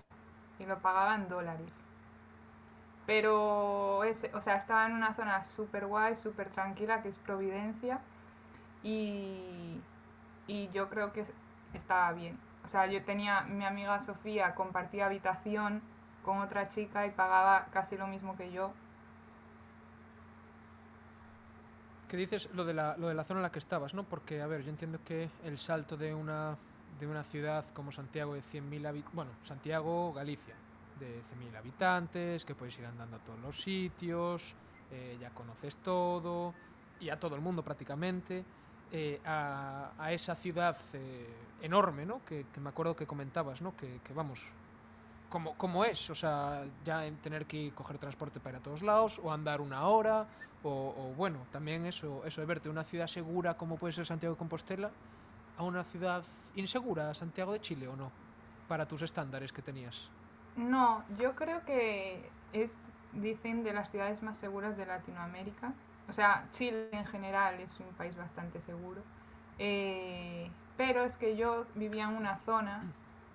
Y 0.58 0.66
lo 0.66 0.78
pagaba 0.78 1.14
en 1.14 1.28
dólares. 1.28 1.72
Pero, 3.06 4.04
ese, 4.04 4.30
o 4.34 4.40
sea, 4.40 4.56
estaba 4.56 4.86
en 4.86 4.92
una 4.92 5.14
zona 5.14 5.44
súper 5.44 5.86
guay, 5.86 6.16
súper 6.16 6.48
tranquila, 6.50 7.02
que 7.02 7.08
es 7.08 7.16
Providencia. 7.16 8.00
Y, 8.82 9.80
y 10.46 10.68
yo 10.72 10.88
creo 10.88 11.12
que 11.12 11.24
estaba 11.74 12.12
bien. 12.12 12.38
O 12.64 12.68
sea, 12.68 12.86
yo 12.86 13.02
tenía, 13.04 13.42
mi 13.42 13.64
amiga 13.64 14.00
Sofía 14.02 14.54
compartía 14.54 15.06
habitación 15.06 15.82
con 16.24 16.38
otra 16.38 16.68
chica 16.68 17.06
y 17.06 17.10
pagaba 17.10 17.66
casi 17.72 17.96
lo 17.96 18.06
mismo 18.06 18.36
que 18.36 18.52
yo. 18.52 18.72
¿Qué 22.08 22.16
dices 22.16 22.48
lo 22.54 22.64
de, 22.64 22.74
la, 22.74 22.96
lo 22.98 23.08
de 23.08 23.14
la 23.14 23.24
zona 23.24 23.40
en 23.40 23.42
la 23.42 23.50
que 23.50 23.58
estabas, 23.58 23.94
no? 23.94 24.04
Porque, 24.04 24.42
a 24.42 24.46
ver, 24.46 24.62
yo 24.62 24.70
entiendo 24.70 24.98
que 25.04 25.30
el 25.44 25.58
salto 25.58 25.96
de 25.96 26.14
una, 26.14 26.56
de 27.00 27.06
una 27.06 27.24
ciudad 27.24 27.64
como 27.72 27.90
Santiago 27.90 28.34
de 28.34 28.42
100.000 28.42 28.86
habitantes, 28.86 29.14
bueno, 29.14 29.30
Santiago, 29.44 30.12
Galicia, 30.12 30.54
de 31.00 31.22
100.000 31.40 31.56
habitantes, 31.56 32.44
que 32.44 32.54
puedes 32.54 32.78
ir 32.78 32.84
andando 32.84 33.16
a 33.16 33.18
todos 33.20 33.40
los 33.40 33.62
sitios, 33.62 34.54
eh, 34.90 35.16
ya 35.18 35.30
conoces 35.30 35.76
todo, 35.76 36.52
y 37.00 37.08
a 37.08 37.18
todo 37.18 37.34
el 37.34 37.40
mundo 37.40 37.62
prácticamente, 37.62 38.44
eh, 38.92 39.20
a, 39.24 40.12
esa 40.12 40.34
ciudad 40.34 40.76
eh, 40.92 41.26
enorme, 41.62 42.04
¿no? 42.04 42.20
Que, 42.26 42.44
me 42.60 42.68
acuerdo 42.68 42.94
que 42.94 43.06
comentabas, 43.06 43.62
¿no? 43.62 43.74
Que, 43.76 43.98
vamos, 44.14 44.44
como, 45.30 45.54
como 45.54 45.84
es, 45.84 46.10
o 46.10 46.14
sea, 46.14 46.64
ya 46.84 47.06
en 47.06 47.16
tener 47.16 47.46
que 47.46 47.56
ir, 47.56 47.74
coger 47.74 47.96
transporte 47.96 48.38
para 48.38 48.56
ir 48.56 48.60
a 48.60 48.62
todos 48.62 48.82
lados, 48.82 49.18
o 49.24 49.32
andar 49.32 49.62
una 49.62 49.86
hora, 49.88 50.26
o, 50.62 50.68
o, 50.70 51.14
bueno, 51.16 51.38
también 51.50 51.86
eso, 51.86 52.22
eso 52.26 52.42
de 52.42 52.46
verte 52.46 52.68
una 52.68 52.84
ciudad 52.84 53.06
segura 53.06 53.54
como 53.54 53.78
puede 53.78 53.94
ser 53.94 54.04
Santiago 54.04 54.34
de 54.34 54.38
Compostela, 54.38 54.90
a 55.56 55.62
una 55.62 55.84
ciudad 55.84 56.22
insegura, 56.54 57.14
Santiago 57.14 57.52
de 57.52 57.60
Chile, 57.60 57.88
¿o 57.88 57.96
no? 57.96 58.10
Para 58.68 58.86
tus 58.86 59.02
estándares 59.02 59.52
que 59.52 59.62
tenías. 59.62 60.08
No, 60.56 61.02
yo 61.18 61.34
creo 61.34 61.64
que 61.64 62.28
es, 62.52 62.76
dicen, 63.12 63.64
de 63.64 63.72
las 63.72 63.90
ciudades 63.90 64.22
más 64.22 64.36
seguras 64.36 64.76
de 64.76 64.86
Latinoamérica. 64.86 65.72
O 66.08 66.12
sea, 66.12 66.44
Chile 66.52 66.88
en 66.92 67.06
general 67.06 67.60
es 67.60 67.78
un 67.80 67.94
país 67.96 68.16
bastante 68.16 68.60
seguro. 68.60 69.02
Eh, 69.58 70.50
pero 70.76 71.04
es 71.04 71.16
que 71.16 71.36
yo 71.36 71.66
vivía 71.74 72.04
en 72.04 72.16
una 72.16 72.38
zona, 72.38 72.82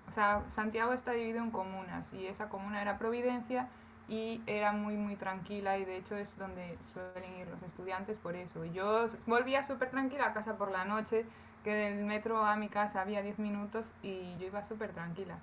o 0.08 0.12
sea, 0.12 0.42
Santiago 0.50 0.92
está 0.92 1.12
dividido 1.12 1.42
en 1.42 1.50
comunas 1.50 2.12
y 2.12 2.26
esa 2.26 2.48
comuna 2.48 2.82
era 2.82 2.98
Providencia 2.98 3.68
y 4.08 4.40
era 4.46 4.72
muy 4.72 4.96
muy 4.96 5.16
tranquila 5.16 5.78
y 5.78 5.84
de 5.84 5.96
hecho 5.98 6.16
es 6.16 6.36
donde 6.38 6.78
suelen 6.92 7.36
ir 7.36 7.48
los 7.48 7.62
estudiantes 7.62 8.18
por 8.18 8.34
eso. 8.36 8.64
Yo 8.64 9.06
volvía 9.26 9.62
súper 9.62 9.90
tranquila 9.90 10.26
a 10.26 10.32
casa 10.32 10.56
por 10.56 10.70
la 10.70 10.84
noche, 10.84 11.26
que 11.64 11.74
del 11.74 12.04
metro 12.04 12.44
a 12.44 12.56
mi 12.56 12.68
casa 12.68 13.02
había 13.02 13.22
10 13.22 13.38
minutos 13.38 13.92
y 14.02 14.36
yo 14.38 14.46
iba 14.46 14.64
súper 14.64 14.92
tranquila. 14.92 15.38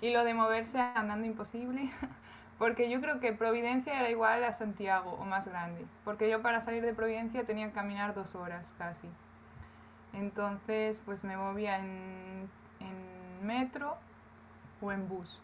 Y 0.00 0.10
lo 0.12 0.24
de 0.24 0.34
moverse 0.34 0.78
andando 0.78 1.26
imposible, 1.26 1.90
porque 2.58 2.88
yo 2.90 3.00
creo 3.00 3.20
que 3.20 3.32
Providencia 3.32 3.98
era 3.98 4.10
igual 4.10 4.42
a 4.44 4.52
Santiago 4.52 5.16
o 5.20 5.24
más 5.24 5.46
grande, 5.46 5.84
porque 6.04 6.30
yo 6.30 6.42
para 6.42 6.62
salir 6.64 6.82
de 6.82 6.94
Providencia 6.94 7.44
tenía 7.44 7.66
que 7.68 7.72
caminar 7.72 8.14
dos 8.14 8.34
horas 8.34 8.72
casi. 8.78 9.08
Entonces 10.12 11.00
pues 11.04 11.24
me 11.24 11.36
movía 11.36 11.78
en, 11.78 12.48
en 12.80 13.46
metro 13.46 13.96
o 14.80 14.92
en 14.92 15.08
bus. 15.08 15.40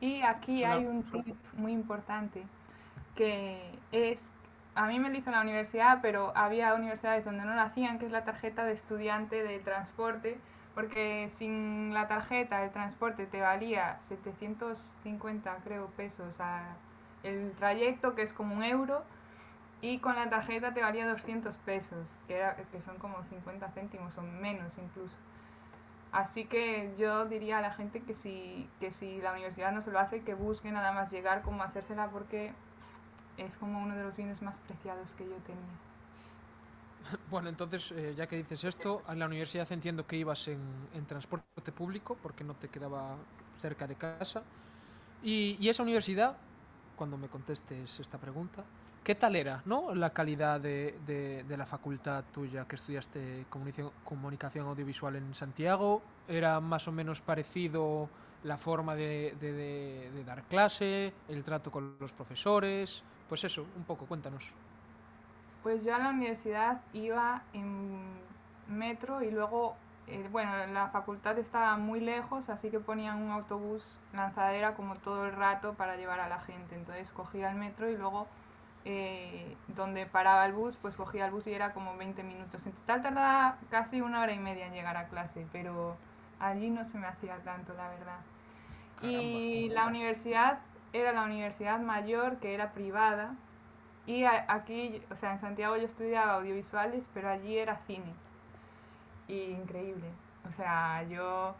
Y 0.00 0.22
aquí 0.22 0.64
hay 0.64 0.84
un 0.84 1.04
tip 1.04 1.36
muy 1.54 1.72
importante 1.72 2.42
que 3.14 3.78
es, 3.92 4.20
a 4.74 4.86
mí 4.86 4.98
me 4.98 5.10
lo 5.10 5.16
hizo 5.16 5.30
en 5.30 5.36
la 5.36 5.42
universidad, 5.42 6.00
pero 6.02 6.32
había 6.34 6.74
universidades 6.74 7.24
donde 7.24 7.44
no 7.44 7.54
lo 7.54 7.60
hacían, 7.60 7.98
que 7.98 8.06
es 8.06 8.12
la 8.12 8.24
tarjeta 8.24 8.64
de 8.64 8.72
estudiante 8.72 9.42
de 9.42 9.58
transporte, 9.60 10.38
porque 10.74 11.28
sin 11.28 11.92
la 11.92 12.08
tarjeta 12.08 12.64
el 12.64 12.70
transporte 12.70 13.26
te 13.26 13.40
valía 13.40 13.98
750, 14.02 15.56
creo, 15.64 15.86
pesos 15.88 16.40
a 16.40 16.76
el 17.22 17.52
trayecto, 17.52 18.14
que 18.14 18.22
es 18.22 18.32
como 18.32 18.54
un 18.54 18.62
euro, 18.64 19.04
y 19.80 19.98
con 19.98 20.14
la 20.14 20.30
tarjeta 20.30 20.72
te 20.74 20.80
valía 20.80 21.06
200 21.08 21.56
pesos, 21.58 22.16
que, 22.26 22.36
era, 22.36 22.56
que 22.56 22.80
son 22.80 22.96
como 22.98 23.22
50 23.24 23.68
céntimos 23.70 24.16
o 24.18 24.22
menos 24.22 24.78
incluso. 24.78 25.16
Así 26.12 26.44
que 26.44 26.94
yo 26.98 27.24
diría 27.24 27.58
a 27.58 27.60
la 27.62 27.72
gente 27.72 28.00
que 28.02 28.14
si, 28.14 28.68
que 28.80 28.92
si 28.92 29.20
la 29.20 29.32
universidad 29.32 29.72
no 29.72 29.80
se 29.80 29.90
lo 29.90 29.98
hace, 29.98 30.22
que 30.22 30.34
busque 30.34 30.70
nada 30.70 30.92
más 30.92 31.10
llegar, 31.10 31.42
como 31.42 31.62
hacérsela, 31.62 32.08
porque 32.10 32.52
es 33.38 33.56
como 33.56 33.82
uno 33.82 33.96
de 33.96 34.02
los 34.04 34.16
bienes 34.16 34.42
más 34.42 34.58
preciados 34.60 35.12
que 35.14 35.24
yo 35.24 35.36
tenía. 35.46 35.91
Bueno, 37.30 37.48
entonces, 37.48 37.92
eh, 37.92 38.14
ya 38.16 38.26
que 38.26 38.36
dices 38.36 38.64
esto, 38.64 39.02
a 39.06 39.14
la 39.14 39.26
universidad 39.26 39.70
entiendo 39.72 40.06
que 40.06 40.16
ibas 40.16 40.48
en, 40.48 40.60
en, 40.94 41.04
transporte 41.06 41.72
público, 41.72 42.16
porque 42.22 42.44
no 42.44 42.54
te 42.54 42.68
quedaba 42.68 43.16
cerca 43.60 43.86
de 43.86 43.94
casa. 43.96 44.42
Y, 45.22 45.56
y 45.60 45.68
esa 45.68 45.82
universidad, 45.82 46.36
cuando 46.96 47.16
me 47.16 47.28
contestes 47.28 48.00
esta 48.00 48.18
pregunta, 48.18 48.64
¿Qué 49.04 49.16
tal 49.16 49.34
era 49.34 49.62
¿no? 49.64 49.92
la 49.96 50.10
calidad 50.10 50.60
de, 50.60 50.96
de, 51.04 51.42
de, 51.42 51.56
la 51.56 51.66
facultad 51.66 52.22
tuya 52.32 52.66
que 52.68 52.76
estudiaste 52.76 53.46
comunicación, 54.04 54.68
audiovisual 54.68 55.16
en 55.16 55.34
Santiago? 55.34 56.02
¿Era 56.28 56.60
más 56.60 56.86
o 56.86 56.92
menos 56.92 57.20
parecido 57.20 58.08
la 58.44 58.56
forma 58.56 58.94
de, 58.94 59.34
de, 59.40 60.24
dar 60.24 60.44
clase, 60.44 61.12
el 61.28 61.42
trato 61.42 61.72
con 61.72 61.96
los 61.98 62.12
profesores? 62.12 63.02
Pues 63.28 63.42
eso, 63.42 63.66
un 63.76 63.82
poco, 63.82 64.06
cuéntanos. 64.06 64.52
Pues 65.62 65.84
yo 65.84 65.94
a 65.94 65.98
la 65.98 66.10
universidad 66.10 66.80
iba 66.92 67.42
en 67.52 68.20
metro 68.68 69.22
y 69.22 69.30
luego, 69.30 69.76
eh, 70.06 70.26
bueno, 70.30 70.52
la 70.66 70.88
facultad 70.88 71.38
estaba 71.38 71.76
muy 71.76 72.00
lejos, 72.00 72.48
así 72.48 72.70
que 72.70 72.80
ponían 72.80 73.22
un 73.22 73.30
autobús 73.30 73.98
lanzadera 74.12 74.74
como 74.74 74.96
todo 74.96 75.26
el 75.26 75.32
rato 75.32 75.74
para 75.74 75.96
llevar 75.96 76.20
a 76.20 76.28
la 76.28 76.40
gente. 76.40 76.74
Entonces 76.74 77.10
cogía 77.12 77.50
el 77.50 77.56
metro 77.56 77.88
y 77.88 77.96
luego 77.96 78.26
eh, 78.84 79.56
donde 79.68 80.06
paraba 80.06 80.44
el 80.46 80.52
bus, 80.52 80.76
pues 80.76 80.96
cogía 80.96 81.26
el 81.26 81.30
bus 81.30 81.46
y 81.46 81.52
era 81.52 81.72
como 81.72 81.96
20 81.96 82.22
minutos. 82.24 82.66
En 82.66 82.72
total 82.72 83.02
tardaba 83.02 83.58
casi 83.70 84.00
una 84.00 84.20
hora 84.20 84.32
y 84.32 84.40
media 84.40 84.66
en 84.66 84.74
llegar 84.74 84.96
a 84.96 85.06
clase, 85.06 85.46
pero 85.52 85.96
allí 86.40 86.70
no 86.70 86.84
se 86.84 86.98
me 86.98 87.06
hacía 87.06 87.36
tanto, 87.44 87.74
la 87.74 87.88
verdad. 87.88 88.18
Caramba. 88.96 89.22
Y 89.22 89.68
la 89.68 89.86
universidad 89.86 90.58
era 90.92 91.12
la 91.12 91.22
universidad 91.22 91.78
mayor, 91.78 92.38
que 92.38 92.54
era 92.54 92.72
privada, 92.72 93.34
y 94.06 94.24
aquí, 94.24 95.02
o 95.10 95.16
sea, 95.16 95.32
en 95.32 95.38
Santiago 95.38 95.76
yo 95.76 95.84
estudiaba 95.84 96.34
audiovisuales, 96.34 97.08
pero 97.14 97.28
allí 97.30 97.58
era 97.58 97.76
cine. 97.86 98.12
Y 99.28 99.42
increíble. 99.52 100.08
O 100.48 100.52
sea, 100.52 101.02
yo... 101.04 101.54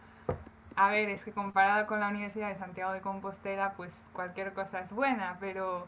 A 0.74 0.88
ver, 0.90 1.10
es 1.10 1.22
que 1.24 1.32
comparado 1.32 1.86
con 1.86 2.00
la 2.00 2.08
Universidad 2.08 2.48
de 2.48 2.56
Santiago 2.56 2.92
de 2.92 3.02
Compostela, 3.02 3.74
pues 3.74 4.06
cualquier 4.14 4.54
cosa 4.54 4.80
es 4.80 4.92
buena, 4.92 5.36
pero 5.38 5.86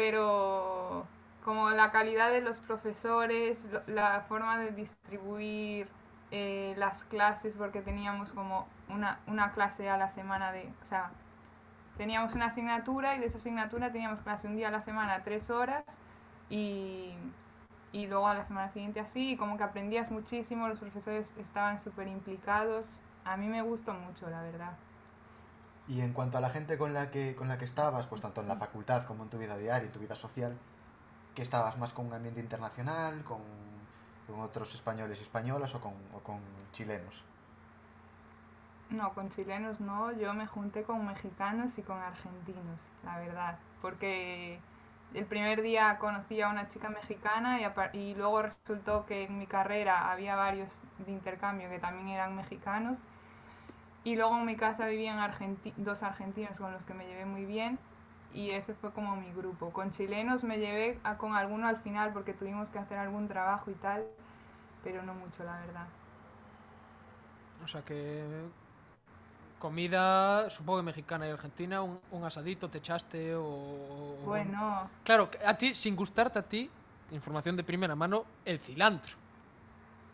pero 0.00 1.06
como 1.44 1.70
la 1.70 1.90
calidad 1.90 2.30
de 2.30 2.40
los 2.40 2.58
profesores, 2.58 3.64
la 3.86 4.22
forma 4.22 4.58
de 4.58 4.70
distribuir 4.70 5.88
eh, 6.30 6.74
las 6.78 7.04
clases, 7.04 7.54
porque 7.58 7.82
teníamos 7.82 8.32
como 8.32 8.66
una, 8.88 9.18
una, 9.26 9.52
clase 9.52 9.90
a 9.90 9.98
la 9.98 10.08
semana 10.08 10.52
de, 10.52 10.72
o 10.82 10.86
sea, 10.86 11.10
teníamos 12.00 12.32
una 12.32 12.46
asignatura 12.46 13.14
y 13.14 13.18
de 13.18 13.26
esa 13.26 13.36
asignatura 13.36 13.92
teníamos 13.92 14.22
clase 14.22 14.46
un 14.46 14.56
día 14.56 14.68
a 14.68 14.70
la 14.70 14.80
semana, 14.80 15.22
tres 15.22 15.50
horas, 15.50 15.84
y, 16.48 17.12
y 17.92 18.06
luego 18.06 18.26
a 18.26 18.32
la 18.32 18.42
semana 18.42 18.70
siguiente 18.70 19.00
así, 19.00 19.32
y 19.32 19.36
como 19.36 19.58
que 19.58 19.64
aprendías 19.64 20.10
muchísimo, 20.10 20.66
los 20.66 20.78
profesores 20.78 21.34
estaban 21.36 21.78
súper 21.78 22.08
implicados, 22.08 23.02
a 23.26 23.36
mí 23.36 23.48
me 23.48 23.60
gustó 23.60 23.92
mucho, 23.92 24.30
la 24.30 24.40
verdad. 24.40 24.72
Y 25.88 26.00
en 26.00 26.14
cuanto 26.14 26.38
a 26.38 26.40
la 26.40 26.48
gente 26.48 26.78
con 26.78 26.94
la 26.94 27.10
que, 27.10 27.34
con 27.34 27.48
la 27.48 27.58
que 27.58 27.66
estabas, 27.66 28.06
pues 28.06 28.22
tanto 28.22 28.40
en 28.40 28.48
la 28.48 28.56
facultad 28.56 29.04
como 29.04 29.24
en 29.24 29.28
tu 29.28 29.36
vida 29.36 29.58
diaria 29.58 29.86
y 29.86 29.92
tu 29.92 29.98
vida 29.98 30.14
social, 30.14 30.56
¿qué 31.34 31.42
estabas 31.42 31.76
más 31.76 31.92
con 31.92 32.06
un 32.06 32.14
ambiente 32.14 32.40
internacional, 32.40 33.22
con, 33.24 33.42
con 34.26 34.40
otros 34.40 34.74
españoles 34.74 35.18
y 35.18 35.22
españolas 35.24 35.74
o 35.74 35.82
con, 35.82 35.92
o 36.14 36.20
con 36.20 36.38
chilenos? 36.72 37.22
No, 38.90 39.14
con 39.14 39.30
chilenos 39.30 39.80
no, 39.80 40.12
yo 40.12 40.34
me 40.34 40.46
junté 40.46 40.82
con 40.82 41.06
mexicanos 41.06 41.78
y 41.78 41.82
con 41.82 41.98
argentinos, 41.98 42.80
la 43.04 43.18
verdad, 43.18 43.58
porque 43.80 44.58
el 45.14 45.26
primer 45.26 45.62
día 45.62 45.98
conocí 45.98 46.40
a 46.40 46.48
una 46.48 46.68
chica 46.68 46.88
mexicana 46.90 47.60
y, 47.60 47.98
y 47.98 48.14
luego 48.16 48.42
resultó 48.42 49.06
que 49.06 49.24
en 49.24 49.38
mi 49.38 49.46
carrera 49.46 50.10
había 50.10 50.34
varios 50.36 50.82
de 51.06 51.12
intercambio 51.12 51.70
que 51.70 51.78
también 51.78 52.08
eran 52.08 52.34
mexicanos 52.36 52.98
y 54.04 54.16
luego 54.16 54.36
en 54.38 54.46
mi 54.46 54.56
casa 54.56 54.86
vivían 54.86 55.18
dos 55.76 56.02
argentinos 56.02 56.58
con 56.58 56.72
los 56.72 56.84
que 56.84 56.94
me 56.94 57.06
llevé 57.06 57.24
muy 57.26 57.44
bien 57.44 57.78
y 58.32 58.50
ese 58.50 58.74
fue 58.74 58.92
como 58.92 59.16
mi 59.16 59.32
grupo. 59.32 59.72
Con 59.72 59.90
chilenos 59.90 60.44
me 60.44 60.58
llevé 60.58 60.98
a, 61.04 61.16
con 61.16 61.34
alguno 61.34 61.66
al 61.66 61.78
final 61.78 62.12
porque 62.12 62.32
tuvimos 62.34 62.70
que 62.70 62.78
hacer 62.78 62.98
algún 62.98 63.28
trabajo 63.28 63.70
y 63.70 63.74
tal, 63.74 64.04
pero 64.84 65.02
no 65.02 65.14
mucho, 65.14 65.44
la 65.44 65.60
verdad. 65.60 65.86
O 67.64 67.66
sea 67.68 67.82
que 67.82 68.24
comida, 69.60 70.50
supongo 70.50 70.78
que 70.80 70.84
mexicana 70.84 71.26
y 71.28 71.30
argentina, 71.30 71.82
un, 71.82 72.00
un 72.10 72.24
asadito 72.24 72.70
te 72.70 72.78
echaste 72.78 73.34
o... 73.36 74.18
Bueno. 74.24 74.90
Claro, 75.04 75.30
a 75.44 75.54
ti, 75.58 75.74
sin 75.74 75.94
gustarte 75.96 76.38
a 76.38 76.42
ti, 76.48 76.70
información 77.10 77.56
de 77.56 77.64
primera 77.64 77.94
mano, 77.96 78.26
el 78.44 78.58
cilantro. 78.60 79.16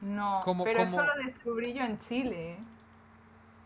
No, 0.00 0.42
¿Cómo, 0.44 0.64
pero 0.64 0.80
cómo... 0.80 0.88
eso 0.88 1.04
lo 1.04 1.14
descubrí 1.22 1.74
yo 1.74 1.82
en 1.84 1.98
Chile. 1.98 2.66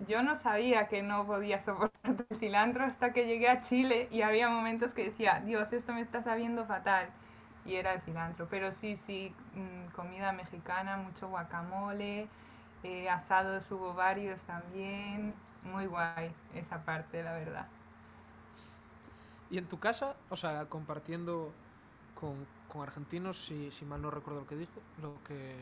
yo 0.01 0.23
no 0.23 0.35
sabía 0.35 0.89
que 0.89 1.03
no 1.03 1.27
podía 1.27 1.61
soportar 1.61 2.27
el 2.31 2.39
cilantro 2.39 2.85
hasta 2.85 3.13
que 3.13 3.27
llegué 3.27 3.49
a 3.49 3.61
Chile 3.61 4.09
y 4.11 4.23
había 4.23 4.49
momentos 4.49 4.93
que 4.93 5.05
decía, 5.05 5.41
Dios, 5.45 5.73
esto 5.73 5.93
me 5.93 6.01
está 6.01 6.23
sabiendo 6.23 6.65
fatal. 6.67 7.11
Y 7.65 7.75
era 7.77 7.93
el 7.95 8.01
cilantro. 8.03 8.49
Pero 8.49 8.73
sí, 8.73 8.97
sí, 8.97 9.35
mmm, 9.55 9.87
comida 9.95 10.33
mexicana, 10.33 10.97
mucho 10.97 11.29
guacamole, 11.29 12.31
eh, 12.83 13.11
asados 13.11 13.71
hubo 13.71 13.95
varios 13.95 14.45
también. 14.45 15.35
Muy 15.65 15.87
guay 15.87 16.33
esa 16.55 16.85
parte, 16.85 17.23
la 17.23 17.33
verdad. 17.33 17.67
Y 19.51 19.59
en 19.59 19.67
tu 19.67 19.79
casa, 19.79 20.15
o 20.31 20.37
sea, 20.37 20.65
compartiendo 20.67 21.53
con, 22.15 22.47
con 22.69 22.83
argentinos, 22.83 23.45
si, 23.45 23.71
si 23.73 23.85
mal 23.85 24.01
no 24.01 24.11
recuerdo 24.11 24.41
lo 24.41 24.47
que 24.47 24.57
dijo, 24.57 24.81
lo 25.03 25.15
que 25.27 25.57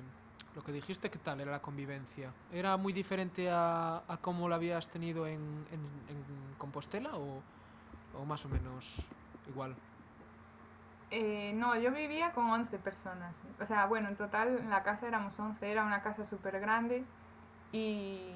lo 0.59 0.64
que 0.64 0.73
dijiste, 0.73 1.09
¿qué 1.09 1.19
tal 1.19 1.40
era 1.40 1.52
la 1.52 1.61
convivencia? 1.61 2.33
¿Era 2.52 2.76
muy 2.76 2.93
diferente 2.93 3.49
a, 3.49 4.02
a 4.09 4.17
cómo 4.17 4.49
lo 4.49 4.57
habías 4.57 4.88
tenido 4.88 5.25
en, 5.26 5.38
en, 5.71 5.81
en 6.09 6.55
Compostela 6.59 7.11
o, 7.14 7.40
o, 8.19 8.25
más 8.25 8.45
o 8.45 8.49
menos 8.49 8.85
igual? 9.49 9.76
Eh, 11.12 11.52
no, 11.55 11.76
yo 11.78 11.93
vivía 11.93 12.33
con 12.33 12.50
11 12.50 12.76
personas. 12.78 13.37
O 13.61 13.67
sea, 13.67 13.87
bueno, 13.87 14.09
en 14.09 14.17
total 14.17 14.59
en 14.59 14.69
la 14.69 14.83
casa 14.83 15.07
éramos 15.07 15.38
11, 15.38 15.71
era 15.71 15.85
una 15.85 16.02
casa 16.02 16.26
súper 16.26 16.59
grande 16.59 17.05
y, 17.73 18.33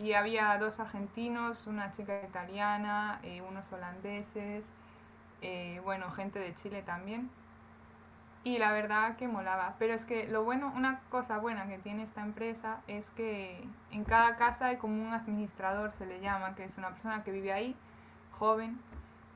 y, 0.00 0.12
había 0.14 0.56
dos 0.58 0.80
argentinos, 0.80 1.66
una 1.66 1.92
chica 1.92 2.22
italiana, 2.22 3.20
eh, 3.22 3.42
unos 3.42 3.72
holandeses, 3.72 4.66
eh, 5.42 5.80
bueno, 5.84 6.10
gente 6.10 6.38
de 6.38 6.54
Chile 6.54 6.82
también 6.82 7.30
y 8.42 8.58
la 8.58 8.72
verdad 8.72 9.16
que 9.16 9.28
molaba. 9.28 9.74
Pero 9.78 9.94
es 9.94 10.04
que 10.04 10.26
lo 10.26 10.44
bueno, 10.44 10.72
una 10.74 11.00
cosa 11.10 11.38
buena 11.38 11.66
que 11.66 11.78
tiene 11.78 12.02
esta 12.02 12.22
empresa 12.22 12.80
es 12.86 13.10
que 13.10 13.62
en 13.90 14.04
cada 14.04 14.36
casa 14.36 14.66
hay 14.66 14.76
como 14.76 15.02
un 15.02 15.12
administrador, 15.12 15.92
se 15.92 16.06
le 16.06 16.20
llama, 16.20 16.54
que 16.54 16.64
es 16.64 16.78
una 16.78 16.90
persona 16.90 17.22
que 17.22 17.32
vive 17.32 17.52
ahí, 17.52 17.76
joven, 18.38 18.78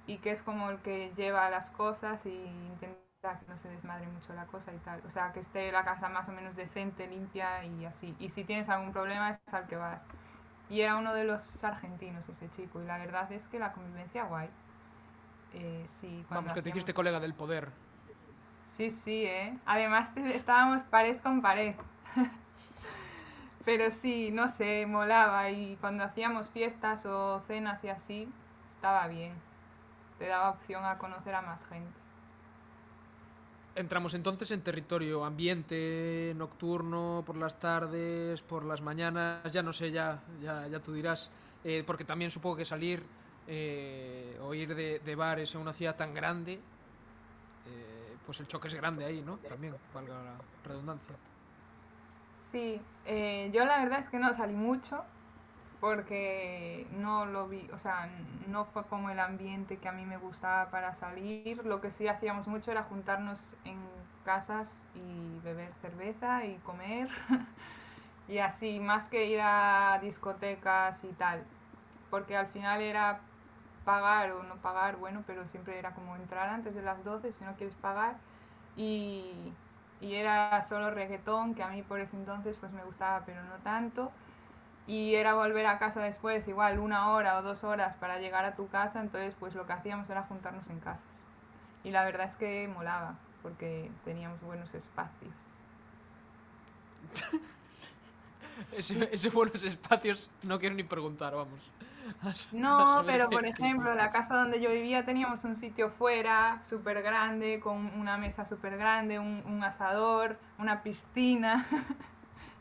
y 0.07 0.19
que 0.19 0.31
es 0.31 0.43
como 0.43 0.71
el 0.71 0.79
que 0.79 1.13
lleva 1.17 1.51
las 1.51 1.71
cosas 1.71 2.25
y 2.27 2.31
intenta 2.31 3.39
que 3.41 3.47
no 3.49 3.57
se 3.57 3.69
desmadre 3.69 4.07
mucho 4.09 4.35
la 4.35 4.47
cosa 4.47 4.73
y 4.73 4.79
tal. 4.79 5.03
O 5.07 5.11
sea, 5.11 5.33
que 5.33 5.41
esté 5.41 5.73
la 5.73 5.85
casa 5.85 6.09
más 6.09 6.29
o 6.29 6.33
menos 6.33 6.57
decente, 6.57 7.07
limpia 7.07 7.65
y 7.65 7.85
así. 7.85 8.15
Y 8.19 8.31
si 8.31 8.45
tienes 8.45 8.69
algún 8.69 8.93
problema 8.93 9.31
es 9.31 9.41
al 9.53 9.67
que 9.67 9.77
vas. 9.77 10.01
Y 10.71 10.81
era 10.81 10.97
uno 10.97 11.13
de 11.15 11.25
los 11.25 11.63
argentinos 11.63 12.29
ese 12.29 12.51
chico, 12.51 12.81
y 12.83 12.87
la 12.87 12.99
verdad 12.99 13.31
es 13.33 13.47
que 13.49 13.59
la 13.59 13.73
convivencia 13.73 14.25
guay. 14.25 14.49
Eh, 15.53 15.85
sí, 15.87 16.25
Vamos, 16.31 16.53
que 16.53 16.55
te 16.55 16.61
hacíamos- 16.71 16.77
hiciste 16.79 16.95
colega 16.95 17.21
del 17.21 17.35
poder. 17.35 17.71
Sí, 18.67 18.91
sí, 18.91 19.25
¿eh? 19.25 19.57
Además 19.67 20.09
estábamos 20.17 20.83
pared 20.83 21.19
con 21.21 21.43
pared. 21.43 21.75
Pero 23.65 23.91
sí, 23.91 24.31
no 24.31 24.49
sé, 24.49 24.85
molaba 24.87 25.49
y 25.51 25.77
cuando 25.81 26.05
hacíamos 26.05 26.51
fiestas 26.51 27.07
o 27.07 27.41
cenas 27.47 27.83
y 27.85 27.89
así, 27.89 28.29
estaba 28.75 29.07
bien. 29.07 29.33
Te 30.19 30.27
daba 30.27 30.51
opción 30.51 30.85
a 30.85 30.99
conocer 30.99 31.35
a 31.35 31.41
más 31.43 31.65
gente. 31.67 31.93
Entramos 33.77 34.15
entonces 34.15 34.53
en 34.53 34.63
territorio 34.63 35.25
ambiente 35.25 36.33
nocturno, 36.37 37.25
por 37.27 37.37
las 37.37 37.59
tardes, 37.59 38.41
por 38.43 38.65
las 38.65 38.81
mañanas, 38.83 39.53
ya 39.53 39.63
no 39.63 39.73
sé, 39.73 39.91
ya, 39.91 40.23
ya, 40.41 40.69
ya 40.69 40.79
tú 40.79 40.93
dirás, 40.93 41.31
eh, 41.65 41.83
porque 41.85 42.05
también 42.05 42.31
supongo 42.31 42.57
que 42.57 42.65
salir 42.65 43.03
eh, 43.49 44.39
o 44.43 44.55
ir 44.55 44.75
de, 44.75 45.15
bares 45.17 45.55
en 45.55 45.61
una 45.61 45.73
ciudad 45.73 45.97
tan 45.97 46.15
grande, 46.15 46.53
eh, 46.55 48.17
pues 48.25 48.39
el 48.41 48.47
choque 48.47 48.69
es 48.69 48.75
grande 48.75 49.05
ahí, 49.05 49.23
¿no? 49.23 49.39
También, 49.39 49.75
valga 49.93 50.23
la 50.23 50.37
redundancia. 50.65 51.17
Sí, 52.37 52.81
eh, 53.07 53.51
yo 53.53 53.65
la 53.65 53.79
verdad 53.79 53.99
es 53.99 54.09
que 54.09 54.19
no 54.19 54.35
salí 54.37 54.55
mucho 54.55 55.03
porque 55.85 56.87
no 56.93 57.27
lo 57.27 57.47
vi, 57.47 57.69
o 57.75 57.79
sea, 57.79 58.09
no 58.49 58.65
fue 58.65 58.85
como 58.85 59.11
el 59.11 59.21
ambiente 59.21 59.77
que 59.77 59.87
a 59.87 59.93
mí 59.93 60.07
me 60.07 60.17
gustaba 60.17 60.71
para 60.71 60.95
salir. 60.95 61.61
Lo 61.67 61.83
que 61.83 61.91
sí 61.91 62.09
hacíamos 62.09 62.49
mucho 62.49 62.71
era 62.71 62.85
juntarnos 62.85 63.55
en 63.67 63.77
casas 64.25 64.87
y 64.95 65.45
beber 65.45 65.75
cerveza 65.83 66.47
y 66.47 66.57
comer 66.65 67.11
y 68.29 68.39
así, 68.39 68.81
más 68.81 69.09
que 69.09 69.27
ir 69.27 69.41
a 69.43 69.99
discotecas 70.01 71.05
y 71.05 71.09
tal, 71.09 71.45
porque 72.09 72.35
al 72.35 72.47
final 72.47 72.81
era 72.81 73.21
pagar 73.85 74.33
o 74.33 74.43
no 74.43 74.55
pagar, 74.57 74.97
bueno, 74.97 75.23
pero 75.27 75.47
siempre 75.49 75.79
era 75.79 75.91
como 75.91 76.17
entrar 76.17 76.49
antes 76.49 76.75
de 76.75 76.81
las 76.81 77.05
12 77.05 77.31
si 77.35 77.45
no 77.45 77.57
quieres 77.57 77.77
pagar 77.77 78.17
y, 78.75 79.53
y 80.01 80.15
era 80.15 80.63
solo 80.63 80.91
reggaetón, 80.91 81.55
que 81.55 81.63
a 81.63 81.69
mí 81.69 81.83
por 81.83 82.01
ese 82.01 82.17
entonces 82.17 82.57
pues 82.57 82.73
me 82.73 82.85
gustaba, 82.85 83.23
pero 83.27 83.43
no 83.45 83.57
tanto. 83.63 84.11
Y 84.87 85.15
era 85.15 85.35
volver 85.35 85.67
a 85.67 85.79
casa 85.79 86.03
después, 86.03 86.47
igual 86.47 86.79
una 86.79 87.13
hora 87.13 87.39
o 87.39 87.43
dos 87.43 87.65
horas 87.65 87.97
para 87.97 88.19
llegar 88.19 88.45
a 88.45 88.55
tu 88.55 88.69
casa, 88.69 89.01
entonces 89.01 89.35
pues 89.41 89.55
lo 89.55 89.67
que 89.67 89.73
hacíamos 89.73 90.11
era 90.11 90.25
juntarnos 90.25 90.69
en 90.69 90.81
casas. 90.81 91.07
Y 91.85 91.91
la 91.91 92.05
verdad 92.05 92.27
es 92.27 92.37
que 92.37 92.69
molaba, 92.69 93.15
porque 93.43 93.91
teníamos 94.05 94.41
buenos 94.43 94.75
espacios. 94.75 95.35
Ese, 98.73 99.09
ese 99.13 99.31
buenos 99.31 99.65
espacios 99.65 100.31
no 100.43 100.61
quiero 100.61 100.77
ni 100.77 100.85
preguntar, 100.85 101.35
vamos. 101.35 101.71
No, 102.53 103.03
pero 103.07 103.31
por 103.31 103.47
ejemplo, 103.47 103.95
la 103.95 104.11
casa 104.11 104.37
donde 104.37 104.61
yo 104.61 104.71
vivía 104.71 105.05
teníamos 105.05 105.43
un 105.45 105.57
sitio 105.57 105.91
fuera, 105.91 106.61
súper 106.63 107.03
grande, 107.03 107.61
con 107.61 107.99
una 107.99 108.19
mesa 108.19 108.45
súper 108.45 108.77
grande, 108.77 109.19
un, 109.19 109.43
un 109.47 109.65
asador, 109.65 110.37
una 110.59 110.83
piscina. 110.83 111.67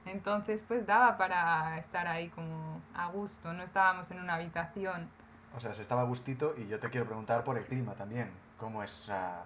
Entonces, 0.06 0.64
pues 0.68 0.86
daba 0.86 1.18
para 1.18 1.78
estar 1.78 2.08
ahí 2.08 2.30
como 2.30 2.82
a 2.96 3.08
gusto, 3.08 3.54
no 3.54 3.64
estábamos 3.64 4.12
en 4.12 4.20
una 4.20 4.36
habitación. 4.36 5.08
O 5.56 5.60
sea, 5.60 5.74
se 5.74 5.82
estaba 5.82 6.02
a 6.02 6.06
gustito 6.06 6.56
y 6.58 6.68
yo 6.68 6.80
te 6.80 6.90
quiero 6.90 7.06
preguntar 7.06 7.44
por 7.44 7.58
el 7.58 7.66
clima 7.66 7.94
también. 7.94 8.30
¿Cómo 8.58 8.84
es? 8.84 8.92
Sea, 8.92 9.44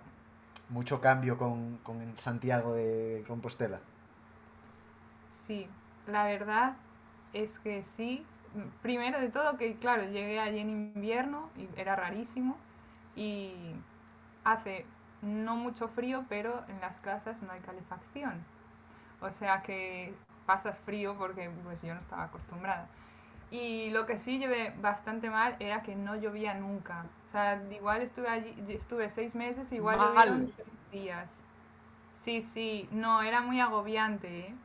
mucho 0.70 1.00
cambio 1.00 1.38
con, 1.38 1.78
con 1.84 2.18
Santiago 2.18 2.74
de 2.74 3.24
Compostela. 3.28 3.80
Sí, 5.32 5.68
la 6.08 6.26
verdad 6.26 6.74
es 7.34 7.60
que 7.60 7.84
sí. 7.84 8.26
Primero 8.82 9.20
de 9.20 9.30
todo 9.30 9.58
que, 9.58 9.76
claro, 9.76 10.04
llegué 10.04 10.40
allí 10.40 10.60
en 10.60 10.70
invierno 10.70 11.50
y 11.58 11.68
era 11.80 11.96
rarísimo. 11.96 12.58
Y 13.16 13.54
hace 14.44 14.86
no 15.22 15.56
mucho 15.56 15.88
frío, 15.90 16.26
pero 16.30 16.64
en 16.68 16.80
las 16.80 17.00
casas 17.02 17.42
no 17.42 17.52
hay 17.52 17.60
calefacción. 17.62 18.44
O 19.22 19.32
sea 19.32 19.62
que 19.64 20.14
pasas 20.48 20.80
frío 20.80 21.16
porque 21.20 21.52
pues 21.64 21.84
yo 21.84 21.94
no 21.94 22.00
estaba 22.00 22.24
acostumbrada. 22.24 22.88
Y 23.52 23.92
lo 23.92 24.08
que 24.08 24.18
sí 24.18 24.40
llevé 24.40 24.74
bastante 24.82 25.30
mal 25.30 25.56
era 25.60 25.84
que 25.84 25.96
no 25.96 26.16
llovía 26.16 26.56
nunca. 26.56 27.06
O 27.30 27.32
sea, 27.32 27.62
igual 27.72 28.02
estuve 28.02 28.28
allí, 28.30 28.56
estuve 28.70 29.10
seis 29.10 29.36
meses, 29.36 29.72
igual 29.72 30.00
llovieron 30.00 30.52
días. 30.92 31.44
Sí, 32.16 32.42
sí, 32.42 32.90
no, 32.92 33.22
era 33.22 33.42
muy 33.42 33.60
agobiante, 33.60 34.40
¿eh? 34.40 34.56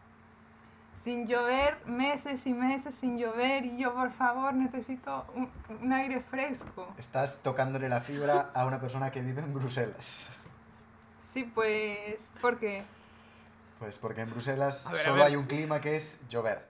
Sin 1.04 1.26
llover, 1.26 1.85
meses 1.85 2.46
y 2.46 2.54
meses 2.54 2.94
sin 2.94 3.18
llover, 3.18 3.66
y 3.66 3.76
yo, 3.76 3.92
por 3.92 4.12
favor, 4.12 4.54
necesito 4.54 5.26
un, 5.35 5.50
un 5.83 5.92
aire 5.92 6.20
fresco. 6.20 6.87
Estás 6.96 7.38
tocándole 7.42 7.88
la 7.88 8.00
fibra 8.00 8.50
a 8.54 8.64
una 8.66 8.80
persona 8.80 9.11
que 9.11 9.20
vive 9.20 9.42
en 9.42 9.52
Bruselas. 9.52 10.28
Sí, 11.26 11.44
pues, 11.44 12.33
¿por 12.40 12.59
qué? 12.59 12.85
Pues 13.83 13.99
porque 13.99 14.21
en 14.21 14.31
Bruselas 14.31 14.88
ver, 14.92 15.03
solo 15.03 15.25
hay 15.25 15.35
un 15.35 15.45
clima 15.45 15.81
que 15.81 15.97
es 15.97 16.21
llover. 16.29 16.68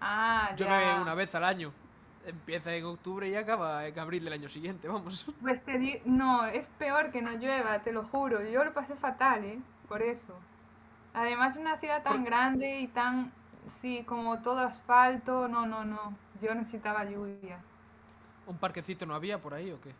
Ah, 0.00 0.54
Llueve 0.56 0.84
ya. 0.84 1.00
una 1.02 1.12
vez 1.12 1.34
al 1.34 1.42
año. 1.42 1.72
Empieza 2.24 2.72
en 2.72 2.84
octubre 2.84 3.28
y 3.28 3.34
acaba 3.34 3.84
en 3.84 3.98
abril 3.98 4.22
del 4.22 4.32
año 4.32 4.48
siguiente, 4.48 4.86
vamos. 4.86 5.26
Pues 5.42 5.60
te 5.64 5.76
di... 5.76 6.00
No, 6.04 6.46
es 6.46 6.68
peor 6.78 7.10
que 7.10 7.20
no 7.20 7.32
llueva, 7.32 7.80
te 7.80 7.90
lo 7.90 8.04
juro. 8.04 8.48
Yo 8.48 8.62
lo 8.62 8.72
pasé 8.72 8.94
fatal, 8.94 9.44
¿eh? 9.44 9.58
Por 9.88 10.02
eso. 10.02 10.38
Además, 11.14 11.56
una 11.56 11.78
ciudad 11.78 12.04
tan 12.04 12.22
grande 12.22 12.78
y 12.78 12.86
tan... 12.86 13.32
Sí, 13.66 14.04
como 14.06 14.38
todo 14.38 14.60
asfalto. 14.60 15.48
No, 15.48 15.66
no, 15.66 15.84
no. 15.84 16.14
Yo 16.40 16.54
necesitaba 16.54 17.04
lluvia. 17.06 17.58
¿Un 18.46 18.56
parquecito 18.56 19.04
no 19.04 19.16
había 19.16 19.42
por 19.42 19.52
ahí 19.52 19.72
o 19.72 19.80
qué? 19.80 19.90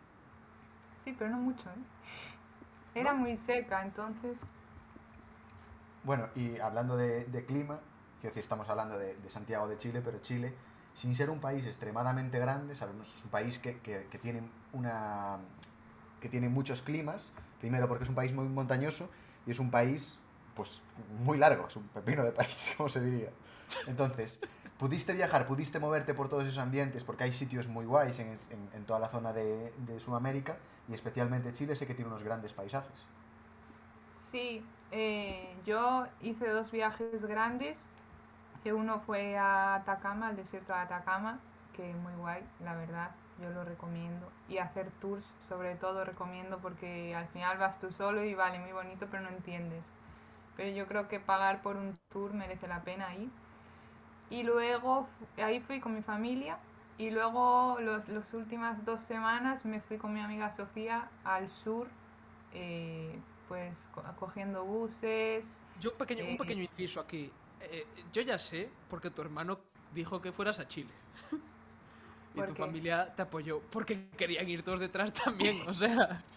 Sí, 1.03 1.13
pero 1.19 1.29
no 1.29 1.39
mucho, 1.39 1.69
¿eh? 1.69 3.01
Era 3.01 3.13
muy 3.13 3.35
seca, 3.35 3.81
entonces... 3.83 4.39
Bueno, 6.07 6.29
y 6.35 6.57
hablando 6.59 6.95
de, 6.97 7.25
de 7.25 7.45
clima, 7.45 7.79
quiero 8.21 8.31
decir, 8.33 8.41
estamos 8.43 8.69
hablando 8.69 8.97
de, 8.97 9.15
de 9.15 9.29
Santiago 9.29 9.67
de 9.67 9.77
Chile, 9.77 10.01
pero 10.03 10.19
Chile, 10.21 10.53
sin 10.93 11.15
ser 11.15 11.29
un 11.29 11.39
país 11.41 11.65
extremadamente 11.65 12.39
grande, 12.39 12.75
sabemos, 12.75 13.13
es 13.13 13.23
un 13.25 13.29
país 13.31 13.59
que, 13.59 13.81
que, 13.81 14.07
que 14.11 14.17
tiene 14.19 14.41
una 14.71 15.39
que 16.21 16.29
tiene 16.29 16.49
muchos 16.49 16.81
climas, 16.81 17.31
primero 17.59 17.87
porque 17.87 18.03
es 18.05 18.09
un 18.09 18.15
país 18.15 18.33
muy 18.33 18.47
montañoso 18.47 19.09
y 19.45 19.51
es 19.51 19.59
un 19.59 19.69
país 19.71 20.19
pues 20.55 20.81
muy 21.25 21.37
largo, 21.37 21.67
es 21.67 21.75
un 21.75 21.87
pepino 21.89 22.23
de 22.23 22.31
país, 22.31 22.73
como 22.77 22.89
se 22.89 23.01
diría. 23.01 23.31
Entonces, 23.85 24.39
pudiste 24.77 25.13
viajar, 25.13 25.47
pudiste 25.47 25.79
moverte 25.79 26.13
por 26.15 26.29
todos 26.29 26.45
esos 26.45 26.57
ambientes, 26.59 27.03
porque 27.03 27.25
hay 27.25 27.33
sitios 27.33 27.67
muy 27.67 27.85
guays 27.85 28.19
en, 28.19 28.39
en- 28.49 28.69
en 28.73 28.85
toda 28.85 28.99
la 28.99 29.09
zona 29.09 29.33
de, 29.33 29.73
de 29.77 29.99
Sudamérica 29.99 30.57
y 30.87 30.93
especialmente 30.95 31.53
Chile 31.53 31.75
sé 31.75 31.85
que 31.87 31.95
tiene 31.95 32.09
unos 32.09 32.23
grandes 32.23 32.53
paisajes. 32.53 33.09
Sí, 34.17 34.76
eh, 34.91 35.55
yo 35.65 36.07
hice 36.21 36.49
dos 36.49 36.71
viajes 36.71 37.25
grandes, 37.25 37.77
que 38.63 38.73
uno 38.73 38.99
fue 39.01 39.37
a 39.37 39.75
Atacama, 39.75 40.27
al 40.29 40.35
desierto 40.35 40.73
de 40.73 40.79
Atacama, 40.79 41.39
que 41.73 41.93
muy 41.93 42.13
guay, 42.15 42.43
la 42.63 42.75
verdad, 42.75 43.11
yo 43.41 43.49
lo 43.51 43.63
recomiendo. 43.63 44.31
Y 44.49 44.57
hacer 44.57 44.91
tours, 45.01 45.33
sobre 45.41 45.75
todo, 45.75 46.05
recomiendo 46.05 46.59
porque 46.59 47.15
al 47.15 47.27
final 47.27 47.57
vas 47.57 47.79
tú 47.79 47.91
solo 47.91 48.23
y 48.23 48.33
vale, 48.35 48.59
muy 48.59 48.71
bonito, 48.71 49.07
pero 49.11 49.23
no 49.23 49.29
entiendes. 49.29 49.91
Pero 50.55 50.69
yo 50.75 50.87
creo 50.87 51.07
que 51.07 51.19
pagar 51.19 51.61
por 51.61 51.77
un 51.77 51.97
tour 52.11 52.33
merece 52.33 52.67
la 52.67 52.81
pena 52.81 53.07
ahí. 53.09 53.29
Y 54.29 54.43
luego 54.43 55.07
ahí 55.37 55.59
fui 55.61 55.79
con 55.79 55.93
mi 55.93 56.01
familia 56.01 56.57
y 56.97 57.11
luego 57.11 57.77
los, 57.79 58.07
las 58.09 58.33
últimas 58.33 58.83
dos 58.83 59.01
semanas 59.01 59.65
me 59.65 59.79
fui 59.81 59.97
con 59.97 60.13
mi 60.13 60.19
amiga 60.21 60.51
Sofía 60.51 61.09
al 61.23 61.49
sur, 61.51 61.87
eh, 62.53 63.19
pues 63.47 63.87
co- 63.93 64.03
cogiendo 64.19 64.63
buses. 64.65 65.57
Yo 65.79 65.91
un 65.91 65.97
pequeño, 65.97 66.25
un 66.25 66.31
Eh. 66.31 66.37
pequeño 66.37 66.63
inciso 66.63 66.99
aquí. 66.99 67.31
Eh, 67.61 67.85
yo 68.13 68.21
ya 68.21 68.37
sé, 68.39 68.69
porque 68.89 69.09
tu 69.09 69.21
hermano 69.21 69.59
dijo 69.93 70.21
que 70.21 70.31
fueras 70.31 70.59
a 70.59 70.67
Chile. 70.67 70.91
y 72.35 72.37
¿Por 72.37 72.47
tu 72.47 72.53
qué? 72.53 72.59
familia 72.61 73.13
te 73.15 73.21
apoyó. 73.23 73.61
Porque 73.71 74.09
querían 74.17 74.47
ir 74.49 74.63
todos 74.63 74.79
detrás 74.79 75.13
también, 75.13 75.67
o 75.67 75.73
sea... 75.73 76.21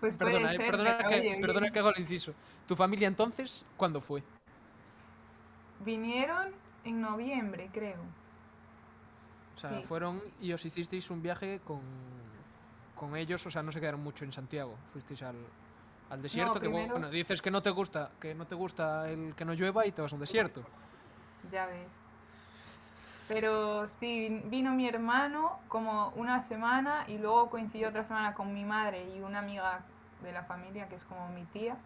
Pues 0.00 0.16
perdona, 0.16 0.54
eh, 0.54 0.58
perdona, 0.58 0.98
que, 0.98 1.14
oye, 1.14 1.38
perdona 1.40 1.70
que 1.70 1.78
hago 1.78 1.90
el 1.94 2.00
inciso. 2.00 2.34
¿Tu 2.66 2.74
familia 2.74 3.06
entonces 3.06 3.64
cuándo 3.76 4.00
fue? 4.00 4.24
Vinieron 5.84 6.52
en 6.84 7.00
noviembre, 7.00 7.68
creo. 7.72 8.00
O 9.56 9.58
sea, 9.58 9.80
Sí. 9.80 9.82
fueron 9.82 10.20
y 10.40 10.52
os 10.52 10.64
hicisteis 10.64 11.10
un 11.10 11.22
viaje 11.22 11.60
con, 11.64 11.80
con 12.94 13.16
ellos, 13.16 13.44
o 13.46 13.50
sea, 13.50 13.62
no 13.62 13.72
se 13.72 13.80
quedaron 13.80 14.02
mucho 14.02 14.24
en 14.24 14.32
Santiago. 14.32 14.76
Fuisteis 14.92 15.22
al, 15.22 15.36
al 16.12 16.22
desierto, 16.22 16.54
que 16.54 16.68
primero- 16.68 16.92
bueno, 16.92 17.10
dices 17.10 17.40
que 17.40 17.50
no 17.50 17.62
te 17.62 17.70
gusta, 17.70 18.10
que 18.20 18.34
no 18.34 18.46
te 18.46 18.54
gusta 18.54 19.08
el 19.08 19.34
que 19.34 19.44
no 19.44 19.54
llueva 19.54 19.86
y 19.86 19.92
te 19.92 20.02
vas 20.02 20.12
a 20.12 20.16
un 20.16 20.20
desierto. 20.20 20.62
Ya 21.50 21.66
ves. 21.66 21.88
Pero 23.28 23.88
sí, 23.88 24.28
vin- 24.28 24.50
vino 24.50 24.72
mi 24.72 24.86
hermano 24.86 25.58
como 25.68 26.10
una 26.16 26.42
semana 26.42 27.04
y 27.08 27.16
luego 27.18 27.48
coincidió 27.48 27.88
otra 27.88 28.04
semana 28.04 28.34
con 28.34 28.52
mi 28.52 28.64
madre 28.64 29.08
y 29.16 29.20
una 29.20 29.38
amiga 29.38 29.80
de 30.22 30.32
la 30.32 30.42
familia 30.44 30.88
que 30.88 30.96
es 30.96 31.04
como 31.04 31.28
mi 31.28 31.44
tía. 31.46 31.76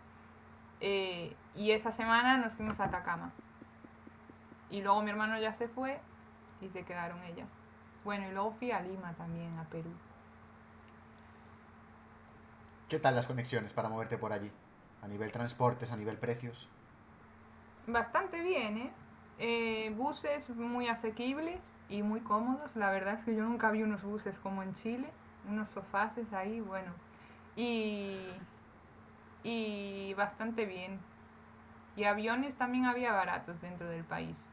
Eh, 0.80 1.34
y 1.54 1.70
esa 1.70 1.92
semana 1.92 2.36
nos 2.36 2.52
fuimos 2.54 2.80
a 2.80 2.84
Atacama. 2.84 3.30
Y 4.70 4.82
luego 4.82 5.00
mi 5.02 5.10
hermano 5.10 5.38
ya 5.38 5.54
se 5.54 5.68
fue 5.68 6.00
y 6.60 6.68
se 6.68 6.82
quedaron 6.84 7.22
ellas. 7.24 7.48
Bueno, 8.04 8.26
y 8.28 8.32
luego 8.32 8.50
fui 8.52 8.72
a 8.72 8.80
Lima 8.80 9.12
también, 9.14 9.56
a 9.58 9.64
Perú. 9.64 9.90
¿Qué 12.88 12.98
tal 12.98 13.14
las 13.16 13.26
conexiones 13.26 13.72
para 13.72 13.88
moverte 13.88 14.18
por 14.18 14.32
allí? 14.32 14.50
A 15.02 15.08
nivel 15.08 15.32
transportes, 15.32 15.90
a 15.90 15.96
nivel 15.96 16.18
precios. 16.18 16.68
Bastante 17.86 18.42
bien, 18.42 18.78
¿eh? 18.78 18.90
Eh, 19.38 19.92
buses 19.96 20.50
muy 20.50 20.88
asequibles 20.88 21.72
y 21.88 22.02
muy 22.02 22.20
cómodos. 22.20 22.74
La 22.76 22.90
verdad 22.90 23.14
es 23.14 23.24
que 23.24 23.34
yo 23.34 23.42
nunca 23.44 23.70
vi 23.70 23.82
unos 23.82 24.02
buses 24.02 24.38
como 24.38 24.62
en 24.62 24.74
Chile, 24.74 25.06
unos 25.48 25.68
sofases 25.68 26.32
ahí, 26.32 26.60
bueno. 26.60 26.92
Y, 27.56 28.18
y 29.44 30.14
bastante 30.14 30.66
bien. 30.66 30.98
Y 31.96 32.04
aviones 32.04 32.56
también 32.56 32.84
había 32.86 33.12
baratos 33.12 33.60
dentro 33.60 33.88
del 33.88 34.04
país. 34.04 34.44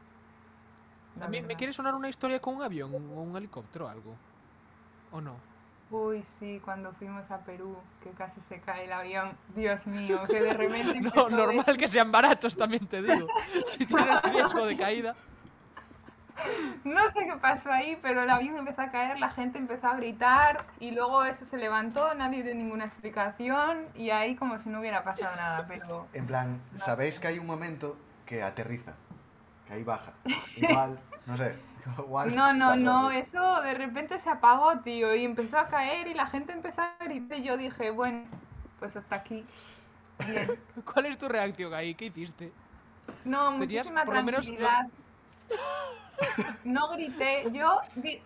También, 1.18 1.46
¿Me 1.46 1.56
quiere 1.56 1.72
sonar 1.72 1.94
una 1.94 2.08
historia 2.08 2.40
con 2.40 2.56
un 2.56 2.62
avión 2.62 2.92
o 2.94 3.22
un 3.22 3.36
helicóptero 3.36 3.86
o 3.86 3.88
algo? 3.88 4.12
¿O 5.10 5.20
no? 5.20 5.36
Uy, 5.94 6.24
sí, 6.40 6.60
cuando 6.64 6.92
fuimos 6.92 7.30
a 7.30 7.38
Perú, 7.38 7.76
que 8.02 8.10
casi 8.10 8.40
se 8.48 8.58
cae 8.58 8.86
el 8.86 8.92
avión. 8.92 9.30
Dios 9.54 9.86
mío, 9.86 10.22
que 10.26 10.42
de 10.42 10.52
repente... 10.52 11.00
No, 11.14 11.28
normal 11.28 11.64
eso. 11.68 11.78
que 11.78 11.86
sean 11.86 12.10
baratos, 12.10 12.56
también 12.56 12.84
te 12.88 13.00
digo. 13.00 13.28
Si 13.66 13.86
tienes 13.86 14.22
riesgo 14.22 14.66
de 14.66 14.76
caída. 14.76 15.14
No 16.82 17.08
sé 17.10 17.26
qué 17.26 17.36
pasó 17.40 17.70
ahí, 17.70 17.96
pero 18.02 18.24
el 18.24 18.30
avión 18.30 18.56
empezó 18.56 18.82
a 18.82 18.90
caer, 18.90 19.20
la 19.20 19.30
gente 19.30 19.56
empezó 19.56 19.86
a 19.86 19.94
gritar 19.94 20.64
y 20.80 20.90
luego 20.90 21.22
eso 21.24 21.44
se 21.44 21.58
levantó, 21.58 22.12
nadie 22.14 22.42
dio 22.42 22.56
ninguna 22.56 22.86
explicación 22.86 23.86
y 23.94 24.10
ahí 24.10 24.34
como 24.34 24.58
si 24.58 24.70
no 24.70 24.80
hubiera 24.80 25.04
pasado 25.04 25.36
nada, 25.36 25.64
pero 25.68 26.08
En 26.12 26.26
plan, 26.26 26.60
sabéis 26.74 27.20
que 27.20 27.28
hay 27.28 27.38
un 27.38 27.46
momento 27.46 27.96
que 28.26 28.42
aterriza, 28.42 28.94
que 29.68 29.74
ahí 29.74 29.84
baja. 29.84 30.12
Igual, 30.56 30.98
no 31.26 31.36
sé. 31.36 31.54
No, 32.26 32.52
no, 32.54 32.76
no, 32.76 33.10
eso 33.10 33.60
de 33.62 33.74
repente 33.74 34.18
se 34.18 34.30
apagó, 34.30 34.80
tío, 34.80 35.14
y 35.14 35.24
empezó 35.24 35.58
a 35.58 35.68
caer 35.68 36.06
y 36.08 36.14
la 36.14 36.26
gente 36.26 36.52
empezó 36.52 36.82
a 36.82 36.96
gritar 37.00 37.38
y 37.38 37.44
yo 37.44 37.56
dije, 37.56 37.90
bueno, 37.90 38.26
pues 38.78 38.96
hasta 38.96 39.16
aquí. 39.16 39.44
Bien. 40.18 40.48
¿Cuál 40.92 41.06
es 41.06 41.18
tu 41.18 41.28
reacción 41.28 41.74
ahí? 41.74 41.94
¿Qué 41.94 42.06
hiciste? 42.06 42.52
No, 43.24 43.52
muchísima 43.52 44.08
tranquilidad. 44.08 44.86
No 46.64 46.90
grité, 46.90 47.50
yo 47.52 47.80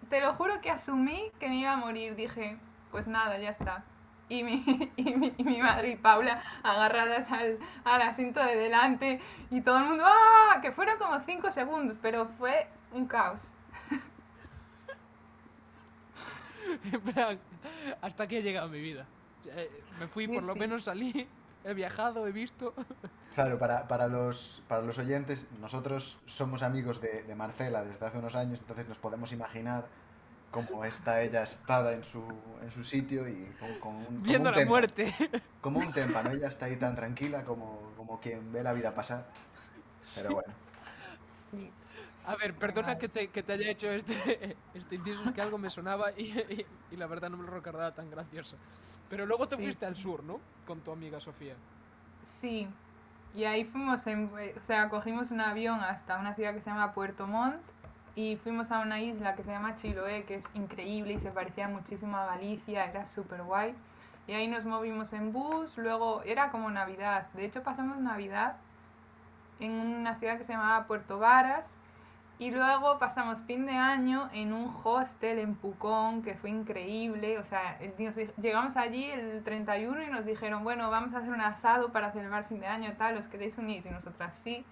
te 0.09 0.21
lo 0.21 0.35
juro 0.35 0.61
que 0.61 0.71
asumí 0.71 1.33
que 1.41 1.49
me 1.49 1.57
iba 1.57 1.73
a 1.73 1.77
morir. 1.77 2.15
Dije, 2.17 2.61
pues 2.91 3.09
nada, 3.09 3.39
ya 3.39 3.51
está. 3.51 3.85
Y 4.29 4.45
mi, 4.45 4.93
y 4.97 5.15
mi, 5.15 5.35
y 5.39 5.45
mi 5.45 5.59
madre 5.63 5.91
y 5.91 5.97
Paula 5.97 6.43
agarradas 6.63 7.31
al, 7.33 7.59
al 7.85 8.03
asiento 8.03 8.41
de 8.45 8.57
delante 8.57 9.21
y 9.51 9.63
todo 9.63 9.79
el 9.79 9.85
mundo, 9.85 10.05
¡ah! 10.07 10.59
Que 10.61 10.71
fueron 10.71 10.99
como 10.99 11.19
cinco 11.21 11.51
segundos, 11.51 11.99
pero 12.01 12.27
fue 12.39 12.69
un 12.93 13.07
caos. 13.07 13.41
En 16.93 17.01
plan, 17.01 17.39
hasta 18.03 18.25
aquí 18.25 18.37
he 18.37 18.43
llegado 18.43 18.69
mi 18.69 18.81
vida. 18.81 19.07
Eh, 19.47 19.71
Me 19.99 20.07
fui, 20.09 20.27
Sí, 20.27 20.33
por 20.35 20.43
lo 20.43 20.53
sí. 20.53 20.59
menos 20.59 20.85
salí, 20.85 21.27
he 21.65 21.75
viajado, 21.75 22.27
he 22.27 22.33
visto. 22.33 22.75
Claro, 23.35 23.59
para, 23.59 23.89
para, 23.89 24.07
los, 24.09 24.63
para 24.69 24.83
los 24.83 24.99
oyentes, 24.99 25.47
nosotros 25.61 26.19
somos 26.27 26.63
amigos 26.63 27.01
de, 27.01 27.23
de 27.23 27.35
Marcela 27.35 27.85
desde 27.85 28.05
hace 28.05 28.19
unos 28.19 28.35
años, 28.37 28.61
entonces 28.61 28.89
nos 28.89 28.99
podemos 28.99 29.33
imaginar 29.33 29.87
cómo 30.51 30.85
está 30.85 31.23
ella 31.23 31.43
estada 31.43 31.93
en 31.93 32.05
su, 32.05 32.23
en 32.63 32.71
su 32.71 32.85
sitio 32.85 33.29
y 33.29 33.47
con, 33.61 33.75
con 33.79 33.95
un, 33.97 34.05
como 34.23 34.23
Viendo 34.23 34.49
un 34.51 34.51
la 34.51 34.57
témpano. 34.57 34.69
muerte. 34.71 35.15
Como 35.61 35.79
un 35.81 35.93
témpano, 35.93 36.31
ella 36.33 36.49
está 36.49 36.67
ahí 36.67 36.77
tan 36.77 36.97
tranquila 36.97 37.45
como, 37.45 37.93
como 37.97 38.21
quien 38.21 38.53
ve 38.53 38.63
la 38.63 38.73
vida 38.73 38.95
pasar. 38.95 39.27
Pero 40.15 40.35
bueno, 40.35 40.53
Sí. 41.51 41.71
A 42.31 42.35
ver, 42.41 42.53
perdona 42.63 42.99
que 43.01 43.09
te, 43.09 43.23
que 43.33 43.43
te 43.43 43.53
haya 43.55 43.71
hecho 43.71 43.91
este, 43.91 44.15
este 44.75 44.95
inciso, 44.97 45.25
es 45.25 45.33
que 45.33 45.41
algo 45.41 45.59
me 45.59 45.71
sonaba 45.71 46.13
y, 46.17 46.25
y- 46.39 46.67
y 46.91 46.97
la 46.97 47.07
verdad 47.07 47.31
no 47.31 47.37
me 47.39 47.45
lo 47.45 47.51
recordaba 47.53 47.95
tan 47.95 48.11
gracioso. 48.11 48.59
Pero 49.09 49.25
luego 49.27 49.49
te 49.49 49.57
Sí, 49.57 49.65
fuiste 49.65 49.87
al 49.87 49.97
sí. 49.97 50.05
sur, 50.05 50.23
¿no? 50.25 50.45
Con 50.65 50.83
tu 50.83 50.91
amiga 50.93 51.21
Sofía. 51.21 51.59
Sí, 52.41 52.69
y 53.35 53.45
ahí 53.45 53.65
fuimos, 53.65 54.07
en, 54.07 54.31
o 54.57 54.61
sea, 54.67 54.89
cogimos 54.89 55.31
un 55.31 55.41
avión 55.41 55.81
hasta 55.81 56.19
una 56.19 56.35
ciudad 56.35 56.55
que 56.55 56.61
se 56.61 56.71
llama 56.71 56.93
Puerto 56.93 57.27
Montt 57.27 57.61
y 58.15 58.37
fuimos 58.37 58.71
a 58.71 58.81
una 58.81 59.01
isla 59.01 59.35
que 59.35 59.43
se 59.43 59.51
llama 59.51 59.75
Chiloé, 59.77 60.25
que 60.25 60.37
es 60.37 60.47
increíble 60.55 61.15
y 61.15 61.19
se 61.21 61.31
parecía 61.31 61.69
muchísimo 61.69 62.17
a 62.17 62.27
Galicia, 62.27 62.85
era 62.87 63.07
súper 63.07 63.43
guay. 63.43 63.75
Y 64.27 64.33
ahí 64.33 64.47
nos 64.49 64.65
movimos 64.65 65.13
en 65.13 65.33
bus, 65.33 65.77
luego 65.79 66.23
era 66.25 66.51
como 66.51 66.71
Navidad, 66.71 67.29
de 67.33 67.45
hecho 67.47 67.63
pasamos 67.63 67.99
Navidad 67.99 68.57
en 69.61 69.73
una 69.73 70.15
ciudad 70.19 70.39
que 70.39 70.45
se 70.45 70.53
llamaba 70.53 70.87
Puerto 70.87 71.19
Varas 71.19 71.71
y 72.39 72.51
luego 72.53 72.99
pasamos 72.99 73.41
fin 73.41 73.67
de 73.67 73.73
año 73.73 74.29
en 74.33 74.53
un 74.53 74.75
hostel 74.85 75.39
en 75.41 75.57
Pucón, 75.57 76.23
que 76.23 76.35
fue 76.35 76.51
increíble. 76.51 77.39
O 77.39 77.45
sea, 77.45 77.79
di- 77.97 78.09
llegamos 78.41 78.77
allí 78.77 79.05
el 79.11 79.43
31 79.43 80.03
y 80.05 80.07
nos 80.07 80.25
dijeron, 80.25 80.63
bueno, 80.63 80.89
vamos 80.91 81.15
a 81.15 81.19
hacer 81.19 81.31
un 81.31 81.41
asado 81.41 81.91
para 81.91 82.13
celebrar 82.13 82.45
fin 82.45 82.61
de 82.61 82.67
año, 82.69 82.93
tal, 82.97 83.17
¿os 83.17 83.27
queréis 83.27 83.59
unir? 83.59 83.85
Y 83.85 83.91
nosotras 83.91 84.37
sí. 84.37 84.65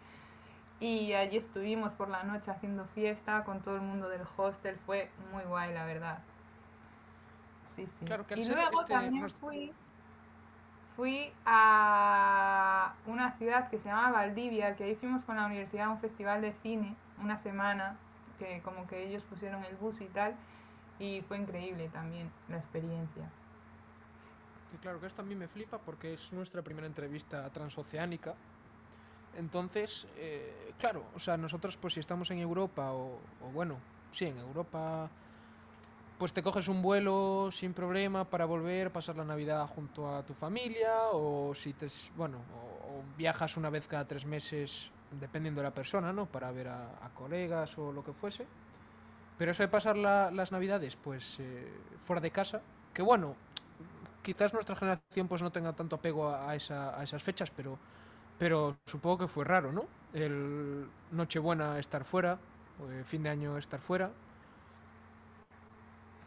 Y 0.78 1.14
allí 1.14 1.38
estuvimos 1.38 1.92
por 1.94 2.08
la 2.08 2.22
noche 2.22 2.50
haciendo 2.50 2.84
fiesta 2.94 3.42
con 3.44 3.60
todo 3.60 3.76
el 3.76 3.82
mundo 3.82 4.08
del 4.08 4.22
hostel. 4.36 4.76
Fue 4.86 5.10
muy 5.32 5.42
guay, 5.44 5.72
la 5.74 5.84
verdad. 5.86 6.18
Sí, 7.64 7.86
sí. 7.86 8.04
Claro, 8.04 8.26
que 8.26 8.34
al 8.34 8.40
y 8.40 8.44
luego 8.44 8.80
este 8.82 8.92
también 8.92 9.28
fui, 9.40 9.72
fui 10.96 11.32
a 11.44 12.94
una 13.06 13.32
ciudad 13.32 13.68
que 13.70 13.78
se 13.78 13.88
llama 13.88 14.10
Valdivia, 14.10 14.76
que 14.76 14.84
ahí 14.84 14.94
fuimos 14.94 15.24
con 15.24 15.36
la 15.36 15.46
universidad 15.46 15.86
a 15.86 15.90
un 15.90 15.98
festival 15.98 16.40
de 16.42 16.52
cine, 16.62 16.94
una 17.22 17.38
semana, 17.38 17.96
que 18.38 18.60
como 18.62 18.86
que 18.86 19.06
ellos 19.06 19.22
pusieron 19.24 19.64
el 19.64 19.76
bus 19.76 20.00
y 20.00 20.06
tal, 20.06 20.34
y 20.98 21.20
fue 21.22 21.38
increíble 21.38 21.88
también 21.88 22.30
la 22.48 22.56
experiencia. 22.56 23.30
Que 24.70 24.78
claro, 24.78 25.00
que 25.00 25.06
esto 25.06 25.22
a 25.22 25.24
mí 25.24 25.34
me 25.34 25.48
flipa 25.48 25.78
porque 25.78 26.14
es 26.14 26.32
nuestra 26.32 26.62
primera 26.62 26.86
entrevista 26.86 27.48
transoceánica. 27.50 28.34
Entonces, 29.34 30.06
eh, 30.16 30.72
claro, 30.78 31.04
o 31.14 31.18
sea, 31.18 31.36
nosotros 31.36 31.76
pues 31.76 31.94
si 31.94 32.00
estamos 32.00 32.30
en 32.30 32.38
Europa 32.38 32.92
o, 32.92 33.20
bueno, 33.52 33.80
sí, 34.10 34.26
en 34.26 34.38
Europa, 34.38 35.10
pues 36.18 36.32
te 36.32 36.42
coges 36.42 36.68
un 36.68 36.80
vuelo 36.80 37.50
sin 37.52 37.74
problema 37.74 38.24
para 38.24 38.46
volver, 38.46 38.90
pasar 38.90 39.16
la 39.16 39.24
Navidad 39.24 39.66
junto 39.66 40.14
a 40.14 40.24
tu 40.24 40.32
familia 40.34 41.08
o 41.12 41.54
si 41.54 41.74
te, 41.74 41.86
bueno, 42.14 42.46
o 42.50 43.04
viajas 43.14 43.56
una 43.58 43.68
vez 43.68 43.86
cada 43.86 44.06
tres 44.06 44.24
meses, 44.24 44.90
dependiendo 45.10 45.60
de 45.60 45.68
la 45.68 45.74
persona, 45.74 46.12
¿no? 46.12 46.26
Para 46.26 46.50
ver 46.52 46.68
a, 46.68 46.88
colegas 47.14 47.78
o 47.78 47.92
lo 47.92 48.04
que 48.04 48.12
fuese. 48.12 48.46
Pero 49.38 49.50
eso 49.52 49.62
de 49.62 49.68
pasar 49.68 49.96
la- 49.96 50.30
las 50.30 50.52
Navidades, 50.52 50.96
pues 50.96 51.38
eh, 51.40 51.68
fuera 52.04 52.20
de 52.22 52.30
casa, 52.30 52.62
que 52.94 53.02
bueno, 53.02 53.36
quizás 54.22 54.52
nuestra 54.54 54.76
generación 54.76 55.28
pues 55.28 55.42
no 55.42 55.52
tenga 55.52 55.72
tanto 55.74 55.96
apego 55.96 56.28
a, 56.30 56.50
a 56.50 56.56
esa- 56.56 56.98
a 56.98 57.02
esas 57.04 57.22
fechas, 57.22 57.50
pero, 57.50 57.78
pero 58.38 58.76
supongo 58.86 59.18
que 59.18 59.28
fue 59.28 59.44
raro, 59.44 59.72
¿no? 59.72 59.86
El 60.14 60.86
Nochebuena 61.12 61.78
estar 61.78 62.04
fuera, 62.04 62.38
fin 63.06 63.22
de 63.22 63.30
año 63.30 63.58
estar 63.58 63.80
fuera. 63.80 64.10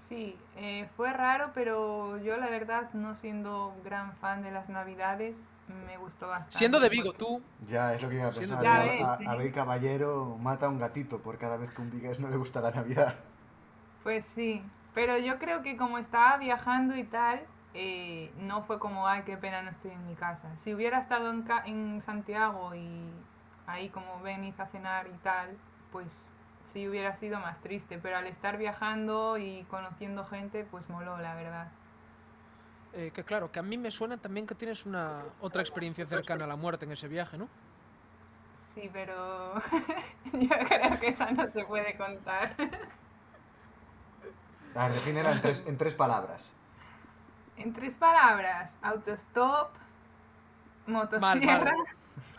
Sí, 0.10 0.36
eh, 0.58 0.90
fue 0.98 1.14
raro, 1.14 1.52
pero 1.54 2.18
yo 2.18 2.36
la 2.38 2.50
verdad, 2.50 2.92
no 2.94 3.14
siendo 3.16 3.74
gran 3.84 4.14
fan 4.18 4.42
de 4.42 4.52
las 4.52 4.68
navidades, 4.68 5.38
me 5.88 5.98
gustó 5.98 6.28
bastante. 6.28 6.58
Siendo 6.58 6.80
de 6.80 6.90
Vigo, 6.90 7.14
tú, 7.14 7.42
ya 7.68 7.94
es 7.94 8.02
lo 8.02 8.10
que 8.10 8.16
iba 8.16 8.28
a 8.28 8.34
pensar. 8.34 8.64
Ya 8.64 8.80
A- 8.80 8.84
ves, 8.84 9.00
a- 9.12 9.14
sí. 9.18 9.24
Abel 9.32 9.52
Caballero 9.54 10.38
mata 10.40 10.66
a 10.66 10.70
un 10.70 10.80
gatito 10.80 11.20
por 11.22 11.38
cada 11.38 11.58
vez 11.58 11.72
que 11.74 11.82
un 11.82 11.92
vigués 11.92 12.20
no 12.20 12.30
le 12.30 12.38
gusta 12.38 12.60
la 12.62 12.72
Navidad. 12.72 13.16
Pues 14.04 14.26
sí, 14.26 14.64
pero 14.94 15.18
yo 15.18 15.40
creo 15.40 15.62
que 15.62 15.78
como 15.78 15.98
estaba 15.98 16.38
viajando 16.38 16.96
y 16.96 17.04
tal, 17.04 17.42
eh, 17.74 18.32
no 18.40 18.64
fue 18.64 18.80
como, 18.80 19.08
ay, 19.08 19.24
qué 19.26 19.38
pena 19.38 19.62
no 19.62 19.70
estoy 19.72 19.92
en 19.92 20.08
mi 20.08 20.16
casa. 20.16 20.56
Si 20.58 20.74
hubiera 20.74 21.00
estado 21.00 21.30
en, 21.32 21.44
Ca- 21.44 21.64
en 21.66 22.02
Santiago 22.06 22.74
y 22.76 23.04
ahí 23.68 23.90
como 23.90 24.22
venís 24.22 24.60
a 24.60 24.66
cenar 24.68 25.08
y 25.08 25.18
tal, 25.20 25.58
pues 25.92 26.08
sí 26.74 26.88
hubiera 26.88 27.16
sido 27.18 27.40
más 27.40 27.62
triste, 27.62 28.00
pero 28.00 28.18
al 28.18 28.28
estar 28.28 28.58
viajando 28.58 29.38
y 29.38 29.66
conociendo 29.66 30.26
gente, 30.26 30.66
pues 30.66 30.90
moló, 30.90 31.18
la 31.18 31.36
verdad. 31.36 31.74
eh, 32.94 33.12
que 33.14 33.24
claro, 33.24 33.52
que 33.52 33.60
a 33.60 33.64
mí 33.64 33.78
me 33.78 33.92
suena 33.92 34.18
también 34.18 34.48
que 34.48 34.56
tienes 34.56 34.86
una 34.86 35.34
otra 35.40 35.62
experiencia 35.62 36.06
cercana 36.08 36.46
a 36.46 36.48
la 36.48 36.56
muerte 36.56 36.86
en 36.86 36.92
ese 36.92 37.08
viaje, 37.08 37.38
¿no? 37.38 37.50
Sí, 38.74 38.90
pero 38.94 39.56
yo 40.34 40.50
creo 40.68 41.00
que 41.00 41.08
esa 41.10 41.32
no 41.32 41.50
se 41.52 41.66
puede 41.66 41.98
contar. 41.98 42.56
A 44.74 44.84
ver, 44.86 44.94
defínela 44.94 45.32
en 45.32 45.42
tres, 45.42 45.64
en 45.66 45.78
tres 45.78 45.96
palabras. 45.96 46.56
En 47.56 47.74
tres 47.74 47.96
palabras, 47.96 48.78
autostop, 48.82 49.72
motosierra 50.86 51.74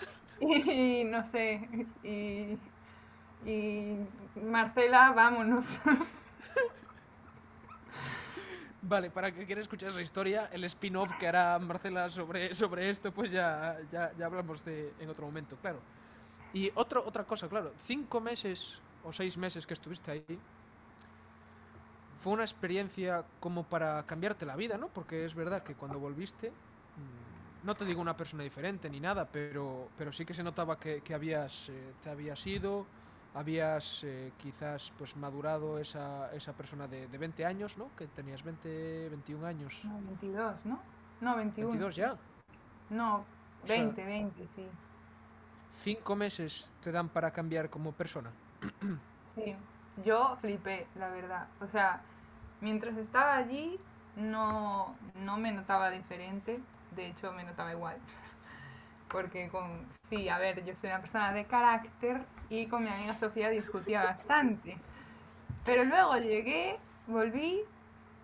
y 0.41 1.05
no 1.05 1.25
sé, 1.25 1.69
y, 2.03 2.59
y 3.45 3.97
Marcela, 4.37 5.13
vámonos. 5.13 5.81
Vale, 8.83 9.11
para 9.11 9.31
que 9.31 9.45
quiera 9.45 9.61
escuchar 9.61 9.91
esa 9.91 10.01
historia, 10.01 10.49
el 10.53 10.65
spin-off 10.65 11.13
que 11.19 11.29
hará 11.29 11.59
Marcela 11.59 12.11
sobre, 12.11 12.55
sobre 12.55 12.89
esto, 12.89 13.13
pues 13.13 13.31
ya, 13.31 13.79
ya, 13.93 14.13
ya 14.17 14.27
hablamos 14.27 14.65
de 14.65 14.95
en 14.99 15.09
otro 15.11 15.27
momento, 15.27 15.57
claro. 15.57 15.81
Y 16.53 16.73
otro, 16.75 17.05
otra 17.07 17.25
cosa, 17.25 17.49
claro, 17.49 17.73
cinco 17.85 18.21
meses 18.21 18.81
o 19.05 19.13
seis 19.13 19.37
meses 19.37 19.67
que 19.67 19.75
estuviste 19.75 20.11
ahí, 20.11 20.39
fue 22.21 22.33
una 22.33 22.43
experiencia 22.43 23.25
como 23.39 23.65
para 23.65 24.03
cambiarte 24.05 24.45
la 24.45 24.57
vida, 24.57 24.77
¿no? 24.77 24.89
Porque 24.89 25.25
es 25.25 25.35
verdad 25.35 25.63
que 25.63 25.75
cuando 25.75 25.99
volviste, 25.99 26.51
mm, 26.51 27.67
no 27.67 27.75
te 27.75 27.85
digo 27.85 28.01
una 28.01 28.17
persona 28.17 28.43
diferente 28.43 28.91
ni 28.91 29.01
nada, 29.01 29.27
pero, 29.27 29.89
pero 29.97 30.11
sí 30.11 30.25
que 30.25 30.35
se 30.35 30.43
notaba 30.43 30.79
que, 30.79 31.01
que 31.03 31.15
habías, 31.15 31.69
eh, 31.69 31.93
te 32.03 32.11
habías 32.11 32.47
ido, 32.47 32.87
habías 33.35 34.03
eh, 34.05 34.33
quizás 34.39 34.93
pues 34.99 35.17
madurado 35.17 35.79
esa, 35.79 36.33
esa 36.35 36.53
persona 36.53 36.87
de, 36.89 37.07
de 37.09 37.19
20 37.19 37.45
años, 37.47 37.77
¿no? 37.79 37.91
Que 37.97 38.07
tenías 38.09 38.43
20, 38.43 39.09
21 39.11 39.47
años. 39.47 39.81
No, 39.85 39.95
22, 40.07 40.67
¿no? 40.67 40.81
No, 41.21 41.37
21. 41.37 41.69
22 41.71 41.97
ya. 41.97 42.17
No, 42.91 43.25
O 43.63 43.67
sea- 43.67 43.77
20, 43.77 44.05
20, 44.05 44.47
sí. 44.49 44.67
Cinco 45.83 46.15
meses 46.17 46.71
te 46.83 46.93
dan 46.93 47.09
para 47.09 47.31
cambiar 47.31 47.71
como 47.71 47.93
persona. 47.93 48.31
Sí, 49.35 49.55
yo 50.05 50.37
flipé, 50.41 50.87
la 50.97 51.09
verdad. 51.09 51.47
O 51.61 51.67
sea, 51.69 52.03
mientras 52.61 52.97
estaba 52.99 53.37
allí 53.37 53.79
no, 54.17 54.95
no 55.25 55.39
me 55.39 55.53
notaba 55.53 55.91
diferente, 55.91 56.61
de 56.97 57.07
hecho 57.07 57.33
me 57.33 57.45
notaba 57.45 57.73
igual. 57.73 57.97
Porque 59.11 59.49
con, 59.49 59.87
sí, 60.09 60.29
a 60.29 60.39
ver, 60.39 60.65
yo 60.65 60.75
soy 60.81 60.91
una 60.91 61.01
persona 61.01 61.33
de 61.33 61.45
carácter 61.45 62.23
y 62.49 62.67
con 62.67 62.85
mi 62.85 62.91
amiga 62.91 63.15
Sofía 63.15 63.51
discutía 63.51 64.05
bastante. 64.05 64.77
Pero 65.65 65.85
luego 65.85 66.17
llegué, 66.17 66.79
volví 67.07 67.61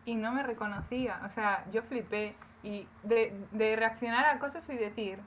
y 0.04 0.14
no 0.14 0.32
me 0.32 0.42
reconocía. 0.42 1.20
O 1.24 1.28
sea, 1.30 1.64
yo 1.72 1.82
flipé 1.82 2.34
y 2.62 2.86
de, 3.02 3.36
de 3.52 3.76
reaccionar 3.76 4.26
a 4.26 4.38
cosas 4.38 4.68
y 4.70 4.76
decir, 4.76 5.18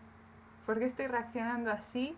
¿por 0.66 0.80
qué 0.80 0.86
estoy 0.86 1.08
reaccionando 1.08 1.72
así 1.72 2.16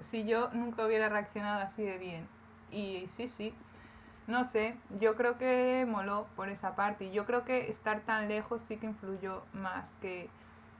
si 0.00 0.24
yo 0.24 0.50
nunca 0.52 0.84
hubiera 0.86 1.08
reaccionado 1.08 1.62
así 1.62 1.82
de 1.84 1.98
bien? 1.98 2.28
Y 2.70 3.06
sí, 3.08 3.28
sí, 3.28 3.54
no 4.26 4.44
sé, 4.44 4.76
yo 4.98 5.14
creo 5.14 5.38
que 5.38 5.86
moló 5.88 6.26
por 6.34 6.48
esa 6.48 6.74
parte. 6.74 7.06
Y 7.06 7.12
yo 7.12 7.26
creo 7.26 7.44
que 7.44 7.70
estar 7.70 8.00
tan 8.00 8.28
lejos 8.28 8.62
sí 8.62 8.76
que 8.76 8.86
influyó 8.86 9.42
más 9.52 9.88
que 10.00 10.28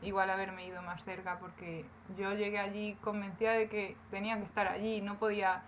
igual 0.03 0.31
haberme 0.31 0.67
ido 0.67 0.83
más 0.83 1.03
cerca, 1.05 1.39
porque 1.39 1.85
yo 2.17 2.33
llegué 2.35 2.59
allí 2.59 2.95
convencida 3.03 3.53
de 3.53 3.69
que 3.69 3.97
tenía 4.11 4.37
que 4.39 4.45
estar 4.45 4.67
allí, 4.69 5.01
no 5.01 5.19
podía... 5.19 5.63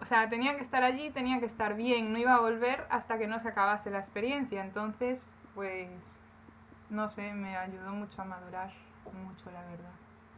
O 0.00 0.06
sea, 0.06 0.28
tenía 0.30 0.56
que 0.56 0.62
estar 0.62 0.82
allí, 0.82 1.10
tenía 1.10 1.40
que 1.40 1.46
estar 1.46 1.74
bien, 1.74 2.12
no 2.12 2.18
iba 2.18 2.34
a 2.34 2.40
volver 2.40 2.86
hasta 2.90 3.18
que 3.18 3.26
no 3.26 3.38
se 3.40 3.48
acabase 3.48 3.90
la 3.90 3.98
experiencia. 3.98 4.64
Entonces, 4.64 5.28
pues, 5.54 5.90
no 6.88 7.10
sé, 7.10 7.34
me 7.34 7.56
ayudó 7.56 7.90
mucho 7.92 8.22
a 8.22 8.24
madurar, 8.24 8.72
mucho, 9.26 9.50
la 9.50 9.60
verdad. 9.66 9.90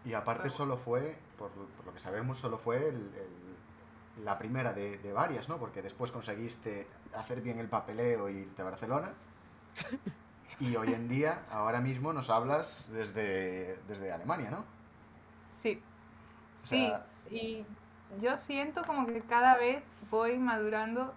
Y 0.04 0.14
aparte 0.14 0.42
Luego. 0.44 0.56
solo 0.56 0.76
fue, 0.76 1.16
por, 1.38 1.50
por 1.50 1.86
lo 1.86 1.92
que 1.94 2.00
sabemos, 2.00 2.38
solo 2.38 2.58
fue 2.58 2.88
el- 2.88 3.12
el- 3.14 4.24
la 4.24 4.38
primera 4.38 4.72
de, 4.72 4.98
de 4.98 5.12
varias, 5.12 5.48
¿no? 5.48 5.58
Porque 5.58 5.82
después 5.82 6.10
conseguiste 6.10 6.86
hacer 7.14 7.40
bien 7.42 7.58
el 7.60 7.68
papeleo 7.68 8.28
y 8.28 8.38
irte 8.38 8.62
a 8.62 8.64
Barcelona. 8.64 9.12
Y 10.58 10.76
hoy 10.76 10.92
en 10.94 11.08
día, 11.08 11.44
ahora 11.50 11.80
mismo, 11.80 12.12
nos 12.12 12.30
hablas 12.30 12.88
desde, 12.90 13.76
desde 13.88 14.12
Alemania, 14.12 14.50
¿no? 14.50 14.64
Sí, 15.62 15.80
O 16.62 16.66
sí, 16.66 16.66
sea- 16.66 17.06
y 17.30 17.66
yo 18.20 18.36
siento 18.36 18.84
como 18.86 19.06
que 19.06 19.22
cada 19.22 19.56
vez 19.56 19.82
voy 20.10 20.38
madurando 20.38 21.14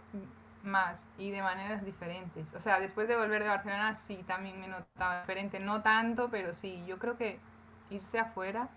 más 0.64 1.08
y 1.18 1.32
de 1.32 1.42
maneras 1.42 1.86
diferentes. 1.86 2.54
O 2.54 2.62
sea, 2.62 2.80
después 2.80 3.08
de 3.08 3.18
volver 3.18 3.44
de 3.44 3.50
Barcelona 3.50 3.96
sí 3.96 4.24
también 4.28 4.60
me 4.60 4.68
notaba 4.68 5.22
diferente, 5.22 5.60
no 5.60 5.82
tanto, 5.82 6.30
pero 6.30 6.54
sí, 6.54 6.86
yo 6.88 7.00
creo 7.00 7.18
que 7.18 7.40
irse 7.90 8.20
afuera 8.20 8.70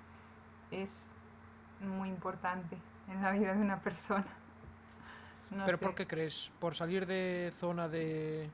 es 0.71 1.11
muy 1.81 2.09
importante 2.11 2.77
en 3.09 3.23
la 3.23 3.33
vida 3.33 3.55
de 3.55 3.61
una 3.63 3.81
persona. 3.81 4.27
No 5.51 5.65
¿Pero 5.65 5.79
sé. 5.79 5.81
por 5.81 5.95
qué 5.95 6.07
crees? 6.07 6.51
¿Por 6.59 6.75
salir 6.75 7.07
de 7.07 7.53
zona 7.59 7.89
de... 7.89 8.53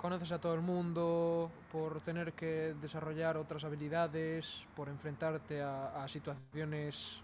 conoces 0.00 0.32
a 0.32 0.40
todo 0.40 0.54
el 0.54 0.62
mundo, 0.62 1.50
por 1.70 2.00
tener 2.00 2.32
que 2.32 2.74
desarrollar 2.80 3.36
otras 3.36 3.64
habilidades, 3.64 4.64
por 4.74 4.88
enfrentarte 4.88 5.60
a, 5.60 6.06
situaciones 6.08 7.20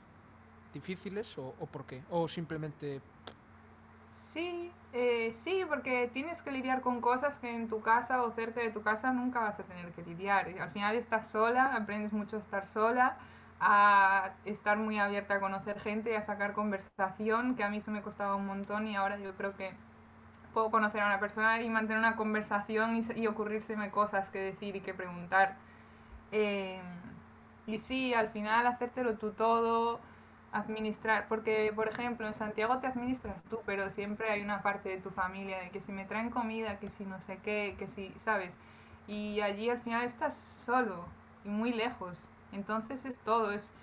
difíciles 0.74 1.38
o, 1.38 1.52
por 1.72 1.86
qué? 1.86 2.02
O 2.10 2.28
simplemente... 2.28 3.00
Sí, 4.12 4.70
eh, 4.92 5.32
sí, 5.32 5.64
porque 5.66 6.10
tienes 6.12 6.42
que 6.42 6.52
lidiar 6.52 6.82
con 6.82 7.00
cosas 7.00 7.38
que 7.38 7.50
en 7.50 7.68
tu 7.68 7.80
casa 7.80 8.22
o 8.22 8.30
cerca 8.32 8.60
de 8.60 8.70
tu 8.70 8.82
casa 8.82 9.10
nunca 9.10 9.40
vas 9.40 9.58
a 9.58 9.62
tener 9.62 9.90
que 9.92 10.02
lidiar. 10.02 10.54
Al 10.60 10.70
final 10.70 10.96
estás 10.96 11.30
sola, 11.30 11.74
aprendes 11.74 12.12
mucho 12.12 12.36
a 12.36 12.40
estar 12.40 12.68
sola, 12.68 13.16
a 13.58 14.32
estar 14.44 14.76
muy 14.76 14.98
abierta 14.98 15.36
a 15.36 15.40
conocer 15.40 15.80
gente 15.80 16.14
a 16.14 16.22
sacar 16.22 16.52
conversación, 16.52 17.56
que 17.56 17.64
a 17.64 17.70
mí 17.70 17.78
eso 17.78 17.90
me 17.90 18.02
costaba 18.02 18.36
un 18.36 18.44
montón 18.44 18.86
y 18.86 18.96
ahora 18.96 19.18
yo 19.18 19.34
creo 19.34 19.56
que 19.56 19.72
puedo 20.56 20.70
conocer 20.70 21.02
a 21.02 21.06
una 21.06 21.20
persona 21.20 21.60
y 21.60 21.68
mantener 21.68 21.98
una 21.98 22.16
conversación 22.16 22.96
y, 22.96 23.20
y 23.20 23.26
ocurrírseme 23.26 23.90
cosas 23.90 24.30
que 24.30 24.38
decir 24.38 24.74
y 24.74 24.80
que 24.80 24.94
preguntar. 24.94 25.56
Eh, 26.32 26.80
y 27.66 27.78
sí, 27.78 28.14
al 28.14 28.30
final 28.30 28.66
hacértelo 28.66 29.18
tú 29.18 29.32
todo, 29.32 30.00
administrar, 30.52 31.28
porque 31.28 31.70
por 31.76 31.88
ejemplo 31.88 32.26
en 32.26 32.32
Santiago 32.32 32.78
te 32.78 32.86
administras 32.86 33.42
tú, 33.50 33.58
pero 33.66 33.90
siempre 33.90 34.30
hay 34.30 34.40
una 34.40 34.62
parte 34.62 34.88
de 34.88 34.96
tu 34.96 35.10
familia 35.10 35.58
de 35.58 35.68
que 35.68 35.82
si 35.82 35.92
me 35.92 36.06
traen 36.06 36.30
comida, 36.30 36.78
que 36.78 36.88
si 36.88 37.04
no 37.04 37.20
sé 37.20 37.38
qué, 37.44 37.76
que 37.78 37.86
si, 37.86 38.14
¿sabes? 38.16 38.56
Y 39.06 39.42
allí 39.42 39.68
al 39.68 39.80
final 39.82 40.04
estás 40.04 40.38
solo 40.38 41.04
y 41.44 41.50
muy 41.50 41.74
lejos. 41.74 42.30
Entonces 42.52 43.04
es 43.04 43.18
todo, 43.18 43.52
es 43.52 43.74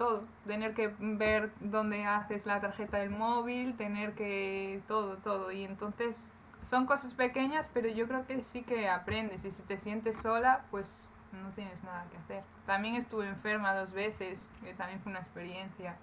todo. 0.00 0.24
Tener 0.46 0.72
que 0.72 0.94
ver 0.98 1.52
dónde 1.60 2.06
haces 2.06 2.46
la 2.46 2.58
tarjeta 2.58 2.96
del 2.96 3.10
móvil, 3.10 3.76
tener 3.76 4.14
que 4.14 4.80
todo, 4.88 5.18
todo. 5.18 5.52
Y 5.52 5.62
entonces 5.64 6.30
son 6.66 6.86
cosas 6.86 7.12
pequeñas, 7.12 7.68
pero 7.74 7.86
yo 7.90 8.08
creo 8.08 8.26
que 8.26 8.42
sí 8.42 8.62
que 8.62 8.88
aprendes. 8.88 9.44
Y 9.44 9.50
si 9.50 9.60
te 9.60 9.76
sientes 9.76 10.16
sola, 10.16 10.64
pues 10.70 11.06
no 11.32 11.50
tienes 11.50 11.84
nada 11.84 12.06
que 12.10 12.16
hacer. 12.16 12.42
También 12.64 12.94
estuve 12.94 13.28
enferma 13.28 13.74
dos 13.74 13.92
veces, 13.92 14.48
que 14.64 14.72
también 14.72 15.00
fue 15.00 15.10
una 15.10 15.20
experiencia 15.20 15.94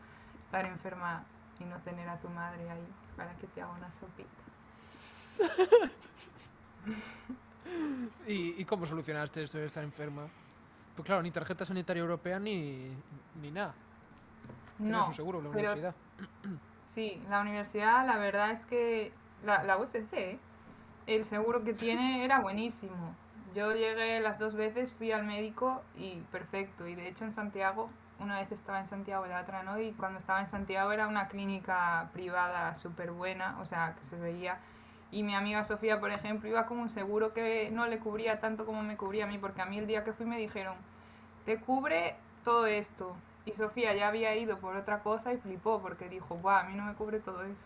estar 0.45 0.63
enferma 0.65 1.23
y 1.59 1.63
no 1.63 1.77
tener 1.77 2.07
a 2.07 2.17
tu 2.19 2.29
madre 2.29 2.69
ahí 2.69 2.87
para 3.15 3.33
que 3.37 3.47
te 3.47 3.63
haga 3.63 3.71
una 3.71 3.91
sopita. 3.93 4.29
¿Y, 8.27 8.61
y 8.61 8.65
cómo 8.65 8.85
solucionaste 8.85 9.41
esto 9.41 9.57
de 9.57 9.65
estar 9.65 9.83
enferma? 9.83 10.27
Pues 10.95 11.03
claro, 11.03 11.23
ni 11.23 11.31
tarjeta 11.31 11.65
sanitaria 11.65 12.01
europea 12.01 12.39
ni, 12.39 12.91
ni 13.41 13.49
nada. 13.49 13.73
Tienes 14.83 14.91
No, 14.97 15.07
un 15.07 15.13
seguro 15.13 15.39
en 15.39 15.45
la 15.45 15.51
pero 15.51 15.73
universidad. 15.73 15.95
sí, 16.83 17.21
la 17.29 17.41
universidad 17.41 18.05
la 18.05 18.17
verdad 18.17 18.51
es 18.51 18.65
que 18.65 19.13
la, 19.43 19.63
la 19.63 19.77
USC, 19.77 20.13
¿eh? 20.13 20.39
el 21.07 21.25
seguro 21.25 21.63
que 21.63 21.73
tiene 21.73 22.23
era 22.25 22.39
buenísimo. 22.41 23.15
Yo 23.55 23.71
llegué 23.73 24.19
las 24.19 24.39
dos 24.39 24.55
veces, 24.55 24.93
fui 24.93 25.11
al 25.11 25.23
médico 25.25 25.81
y 25.95 26.17
perfecto. 26.31 26.87
Y 26.87 26.95
de 26.95 27.07
hecho 27.07 27.25
en 27.25 27.33
Santiago, 27.33 27.89
una 28.19 28.39
vez 28.39 28.51
estaba 28.51 28.79
en 28.79 28.87
Santiago 28.87 29.25
y 29.25 29.29
la 29.29 29.41
otra 29.41 29.63
no, 29.63 29.79
y 29.79 29.93
cuando 29.93 30.19
estaba 30.19 30.41
en 30.41 30.49
Santiago 30.49 30.91
era 30.91 31.07
una 31.07 31.27
clínica 31.27 32.09
privada 32.13 32.75
súper 32.75 33.11
buena, 33.11 33.57
o 33.61 33.65
sea, 33.65 33.95
que 33.95 34.03
se 34.03 34.17
veía. 34.17 34.59
Y 35.11 35.23
mi 35.23 35.35
amiga 35.35 35.63
Sofía, 35.63 35.99
por 35.99 36.11
ejemplo, 36.11 36.49
iba 36.49 36.65
con 36.65 36.79
un 36.79 36.89
seguro 36.89 37.33
que 37.33 37.71
no 37.71 37.87
le 37.87 37.99
cubría 37.99 38.39
tanto 38.39 38.65
como 38.65 38.83
me 38.83 38.97
cubría 38.97 39.23
a 39.25 39.27
mí, 39.27 39.37
porque 39.37 39.61
a 39.61 39.65
mí 39.65 39.77
el 39.79 39.87
día 39.87 40.03
que 40.03 40.13
fui 40.13 40.25
me 40.25 40.37
dijeron, 40.37 40.75
te 41.45 41.59
cubre 41.59 42.15
todo 42.43 42.67
esto. 42.67 43.15
Y 43.47 43.53
Sofía 43.53 43.95
ya 43.95 44.09
había 44.09 44.35
ido 44.35 44.59
por 44.59 44.75
otra 44.75 44.99
cosa 45.01 45.31
y 45.33 45.37
flipó 45.37 45.81
porque 45.81 46.09
dijo, 46.09 46.35
Buah, 46.35 46.59
a 46.59 46.63
mí 46.65 46.75
no 46.75 46.83
me 46.85 46.93
cubre 46.95 47.19
todo 47.21 47.43
eso. 47.43 47.65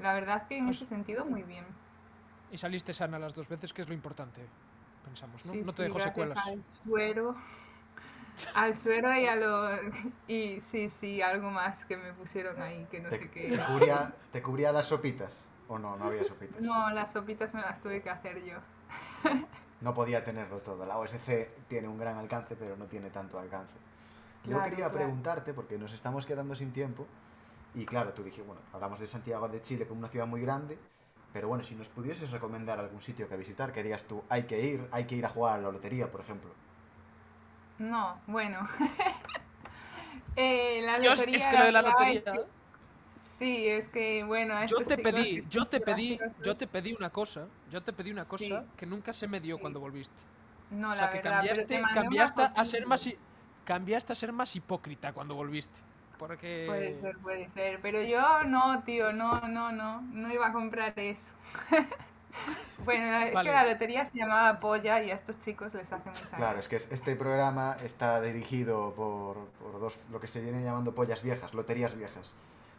La 0.00 0.12
verdad 0.14 0.38
es 0.38 0.42
que 0.48 0.58
en 0.58 0.64
Pues- 0.66 0.76
ese 0.78 0.86
sentido 0.86 1.24
muy 1.24 1.42
bien. 1.44 1.64
Y 2.50 2.58
saliste 2.58 2.92
sana 2.92 3.18
las 3.18 3.32
dos 3.34 3.48
veces, 3.48 3.72
que 3.72 3.82
es 3.82 3.88
lo 3.88 3.94
importante, 3.94 4.44
pensamos, 5.04 5.46
¿no? 5.46 5.52
Sí, 5.52 5.62
no 5.64 5.72
te 5.72 5.76
sí, 5.76 5.82
dejó 5.84 6.00
secuelas. 6.00 6.38
Al 6.44 6.64
suero, 6.64 7.36
al 8.56 8.74
suero 8.74 9.14
y 9.14 9.26
a 9.26 9.36
lo... 9.36 9.68
Y 10.26 10.60
sí, 10.60 10.88
sí, 10.88 11.22
algo 11.22 11.50
más 11.52 11.84
que 11.84 11.96
me 11.96 12.12
pusieron 12.12 12.60
ahí, 12.60 12.84
que 12.90 12.98
no 13.00 13.08
¿Te, 13.10 13.18
sé 13.18 13.26
te 13.26 13.30
qué. 13.30 13.54
era. 13.54 13.66
cubría, 13.66 14.12
¿Te 14.32 14.42
cubría 14.42 14.72
las 14.72 14.86
sopitas? 14.86 15.44
¿O 15.68 15.78
no? 15.78 15.96
No 15.96 16.06
había 16.06 16.24
sopitas. 16.24 16.60
No, 16.60 16.90
las 16.90 17.12
sopitas 17.12 17.54
me 17.54 17.60
las 17.60 17.80
tuve 17.80 18.02
que 18.02 18.10
hacer 18.10 18.42
yo. 18.42 18.56
No 19.80 19.94
podía 19.94 20.24
tenerlo 20.24 20.58
todo. 20.58 20.84
La 20.84 20.98
OSC 20.98 21.48
tiene 21.68 21.86
un 21.86 21.96
gran 21.98 22.16
alcance, 22.16 22.56
pero 22.56 22.76
no 22.76 22.86
tiene 22.86 23.10
tanto 23.10 23.38
alcance. 23.38 23.74
Yo 24.44 24.58
quería 24.62 24.76
claro. 24.76 24.94
preguntarte, 24.94 25.52
porque 25.52 25.78
nos 25.78 25.92
estamos 25.92 26.26
quedando 26.26 26.54
sin 26.54 26.72
tiempo, 26.72 27.06
y 27.74 27.84
claro, 27.84 28.12
tú 28.12 28.22
dije, 28.22 28.42
bueno, 28.42 28.60
hablamos 28.72 28.98
de 29.00 29.06
Santiago 29.06 29.48
de 29.48 29.62
Chile 29.62 29.86
como 29.86 30.00
una 30.00 30.08
ciudad 30.08 30.26
muy 30.26 30.40
grande, 30.40 30.78
pero 31.32 31.48
bueno, 31.48 31.62
si 31.62 31.74
nos 31.74 31.88
pudieses 31.88 32.30
recomendar 32.30 32.78
algún 32.80 33.02
sitio 33.02 33.28
que 33.28 33.36
visitar, 33.36 33.72
que 33.72 33.82
digas 33.82 34.04
tú, 34.04 34.22
hay 34.28 34.44
que 34.44 34.60
ir, 34.60 34.88
hay 34.92 35.04
que 35.04 35.14
ir 35.16 35.26
a 35.26 35.28
jugar 35.28 35.58
a 35.58 35.62
la 35.62 35.70
lotería, 35.70 36.10
por 36.10 36.20
ejemplo. 36.22 36.50
No, 37.78 38.18
bueno. 38.26 38.66
Eh, 40.36 40.80
la 40.86 40.98
Dios, 41.00 41.18
lotería 41.18 41.36
es 41.36 41.46
que 41.46 41.58
lo 41.58 41.64
de 41.64 41.72
la 41.72 41.80
es 41.80 41.84
lotería... 41.86 42.22
que- 42.24 42.44
Sí, 43.38 43.66
es 43.66 43.88
que 43.88 44.22
bueno, 44.24 44.64
Yo 44.66 44.78
te 44.82 44.96
pedí, 44.98 45.44
yo 45.50 45.66
te 45.66 45.80
pedí, 45.80 46.16
graciosos- 46.18 46.44
yo 46.44 46.56
te 46.56 46.66
pedí 46.66 46.92
una 46.92 47.10
cosa, 47.10 47.46
yo 47.70 47.82
te 47.82 47.92
pedí 47.92 48.12
una 48.12 48.26
cosa 48.26 48.62
Sí. 48.62 48.66
que 48.76 48.86
nunca 48.86 49.12
se 49.12 49.26
me 49.26 49.40
dio 49.40 49.56
Sí. 49.56 49.60
cuando 49.60 49.80
volviste. 49.80 50.14
No, 50.70 50.90
o 50.90 50.94
sea, 50.94 51.06
la 51.06 51.10
que 51.10 51.18
verdad, 51.18 51.36
cambiaste, 51.46 51.82
cambiaste 51.94 52.42
a 52.54 52.64
ser 52.64 52.86
más 52.86 53.00
cambiaste 53.64 54.12
a 54.12 54.16
ser 54.16 54.32
más 54.32 54.54
hipócrita 54.56 55.12
cuando 55.12 55.34
volviste. 55.34 55.78
Porque 56.18 56.64
Puede 56.66 57.00
ser, 57.00 57.16
puede 57.18 57.48
ser. 57.48 57.80
Pero 57.80 58.02
yo 58.02 58.44
no, 58.44 58.82
tío, 58.82 59.12
no, 59.12 59.40
no, 59.48 59.72
no. 59.72 60.02
No 60.02 60.32
iba 60.32 60.48
a 60.48 60.52
comprar 60.52 60.92
eso. 60.98 61.22
Bueno, 62.84 63.26
es 63.26 63.34
Vale. 63.34 63.50
que 63.50 63.54
la 63.54 63.64
lotería 63.66 64.06
se 64.06 64.16
llamaba 64.18 64.58
Polla 64.60 65.02
y 65.02 65.10
a 65.10 65.14
estos 65.14 65.38
chicos 65.40 65.74
les 65.74 65.92
hace 65.92 66.08
mucha 66.08 66.36
Claro, 66.36 66.58
es 66.60 66.68
que 66.68 66.76
es- 66.76 66.90
este 66.90 67.14
programa 67.16 67.76
está 67.84 68.20
dirigido 68.20 68.94
por, 68.94 69.36
por 69.60 69.80
dos, 69.80 69.98
lo 70.10 70.20
que 70.20 70.28
se 70.28 70.40
viene 70.40 70.62
llamando 70.62 70.94
pollas 70.94 71.22
viejas, 71.22 71.52
loterías 71.52 71.94
viejas. 71.96 72.30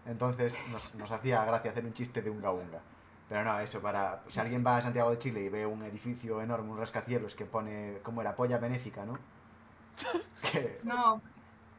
Entonces 0.05 0.55
nos, 0.71 0.95
nos 0.95 1.11
hacía 1.11 1.43
gracia 1.45 1.71
hacer 1.71 1.85
un 1.85 1.93
chiste 1.93 2.21
de 2.21 2.29
unga 2.29 2.51
unga. 2.51 2.79
Pero 3.29 3.43
no, 3.43 3.59
eso, 3.59 3.79
para. 3.81 4.23
Si 4.27 4.39
alguien 4.39 4.63
va 4.65 4.77
a 4.77 4.81
Santiago 4.81 5.11
de 5.11 5.19
Chile 5.19 5.41
y 5.41 5.49
ve 5.49 5.65
un 5.65 5.83
edificio 5.83 6.41
enorme, 6.41 6.71
un 6.71 6.77
rascacielos 6.79 7.35
que 7.35 7.45
pone. 7.45 7.99
¿Cómo 8.03 8.21
era? 8.21 8.35
Polla 8.35 8.57
benéfica, 8.57 9.05
¿no? 9.05 9.19
No, 10.83 11.21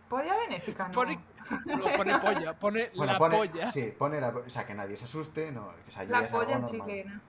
Polla 0.08 0.36
benéfica, 0.36 0.88
no. 0.88 0.92
Pone, 0.92 1.18
no 1.66 1.84
pone 1.96 2.18
polla, 2.18 2.58
pone 2.58 2.90
bueno, 2.96 3.12
la 3.14 3.18
pone, 3.18 3.36
polla. 3.38 3.72
Sí, 3.72 3.94
pone 3.98 4.20
la. 4.20 4.28
O 4.28 4.48
sea, 4.48 4.66
que 4.66 4.74
nadie 4.74 4.96
se 4.96 5.04
asuste, 5.04 5.50
no, 5.50 5.70
que 5.86 6.06
La 6.06 6.18
algo 6.18 6.30
polla 6.30 6.66
chilena. 6.66 7.20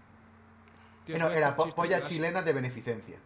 Tío, 1.05 1.17
No, 1.17 1.29
era 1.29 1.55
po- 1.55 1.69
polla 1.69 1.97
de 1.97 2.03
chilena 2.03 2.41
de 2.41 2.53
beneficencia. 2.53 3.17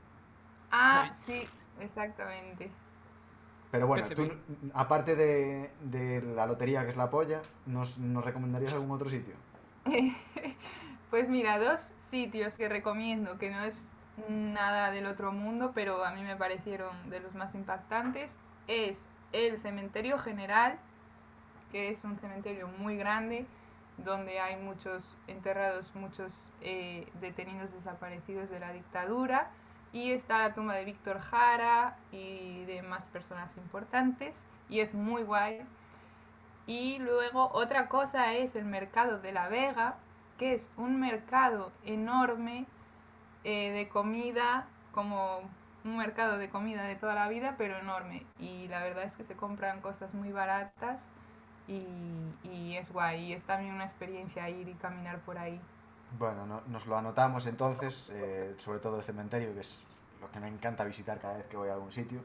Ah, 0.71 1.09
sí, 1.11 1.47
exactamente. 1.79 2.69
Pero 3.71 3.87
bueno, 3.87 4.07
tú, 4.09 4.31
aparte 4.73 5.15
de, 5.15 5.71
de 5.81 6.21
la 6.21 6.45
lotería 6.45 6.83
que 6.83 6.91
es 6.91 6.97
la 6.97 7.09
polla, 7.09 7.41
¿nos, 7.65 7.97
nos 7.97 8.23
recomendarías 8.23 8.73
algún 8.73 8.91
otro 8.91 9.09
sitio? 9.09 9.33
Pues 11.09 11.29
mira, 11.29 11.57
dos 11.57 11.91
sitios 12.11 12.57
que 12.57 12.67
recomiendo, 12.67 13.37
que 13.37 13.49
no 13.49 13.63
es 13.63 13.87
nada 14.27 14.91
del 14.91 15.05
otro 15.05 15.31
mundo, 15.31 15.71
pero 15.73 16.03
a 16.03 16.11
mí 16.11 16.23
me 16.23 16.35
parecieron 16.35 17.09
de 17.09 17.19
los 17.19 17.33
más 17.35 17.53
impactantes, 17.55 18.35
es 18.67 19.05
el 19.31 19.59
Cementerio 19.61 20.17
General, 20.19 20.77
que 21.71 21.89
es 21.89 22.03
un 22.03 22.17
cementerio 22.17 22.67
muy 22.67 22.97
grande, 22.97 23.45
donde 23.97 24.39
hay 24.39 24.57
muchos 24.57 25.17
enterrados, 25.27 25.93
muchos 25.95 26.49
eh, 26.61 27.07
detenidos 27.19 27.71
desaparecidos 27.73 28.49
de 28.49 28.59
la 28.59 28.71
dictadura, 28.71 29.49
y 29.93 30.11
está 30.11 30.39
la 30.39 30.53
tumba 30.53 30.75
de 30.75 30.85
Víctor 30.85 31.19
Jara 31.19 31.97
y 32.11 32.65
de 32.65 32.81
más 32.81 33.09
personas 33.09 33.55
importantes, 33.57 34.43
y 34.69 34.81
es 34.81 34.93
muy 34.93 35.23
guay. 35.23 35.61
Y 36.67 36.99
luego 36.99 37.49
otra 37.53 37.87
cosa 37.87 38.33
es 38.33 38.55
el 38.55 38.65
mercado 38.65 39.19
de 39.19 39.31
la 39.31 39.47
Vega, 39.47 39.95
que 40.37 40.53
es 40.53 40.69
un 40.77 40.99
mercado 40.99 41.71
enorme 41.85 42.65
eh, 43.43 43.71
de 43.71 43.87
comida, 43.89 44.65
como 44.93 45.39
un 45.83 45.97
mercado 45.97 46.37
de 46.37 46.49
comida 46.49 46.83
de 46.83 46.95
toda 46.95 47.15
la 47.15 47.29
vida, 47.29 47.55
pero 47.57 47.77
enorme. 47.77 48.23
Y 48.39 48.67
la 48.67 48.81
verdad 48.83 49.03
es 49.05 49.15
que 49.15 49.23
se 49.23 49.35
compran 49.35 49.81
cosas 49.81 50.13
muy 50.15 50.31
baratas 50.31 51.01
y, 51.67 52.75
es 52.75 52.91
guay. 52.91 53.25
Y 53.25 53.33
es 53.33 53.43
también 53.45 53.73
una 53.73 53.85
experiencia 53.85 54.49
ir 54.49 54.67
y 54.67 54.73
caminar 54.73 55.19
por 55.19 55.37
ahí. 55.37 55.59
Bueno, 56.19 56.45
no- 56.45 56.61
nos 56.71 56.85
lo 56.87 56.97
anotamos 56.97 57.45
entonces, 57.45 58.09
eh, 58.13 58.55
sobre 58.59 58.79
todo 58.79 58.97
el 58.97 59.03
cementerio, 59.03 59.53
que 59.53 59.61
es 59.61 59.79
lo 60.21 60.31
que 60.31 60.39
me 60.39 60.47
encanta 60.47 60.83
visitar 60.83 61.19
cada 61.19 61.37
vez 61.37 61.45
que 61.47 61.57
voy 61.57 61.69
a 61.69 61.73
algún 61.73 61.91
sitio. 61.91 62.19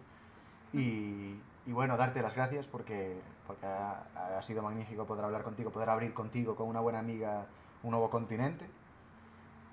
Y, 0.72 1.34
y 1.66 1.72
bueno, 1.72 1.96
darte 1.96 2.22
las 2.22 2.34
gracias 2.34 2.66
porque, 2.66 3.20
porque 3.46 3.66
ha, 3.66 4.38
ha 4.38 4.42
sido 4.42 4.62
magnífico 4.62 5.04
poder 5.06 5.24
hablar 5.24 5.42
contigo, 5.42 5.70
poder 5.70 5.90
abrir 5.90 6.14
contigo 6.14 6.54
con 6.56 6.68
una 6.68 6.80
buena 6.80 6.98
amiga 7.00 7.44
un 7.82 7.90
nuevo 7.90 8.10
continente. 8.10 8.66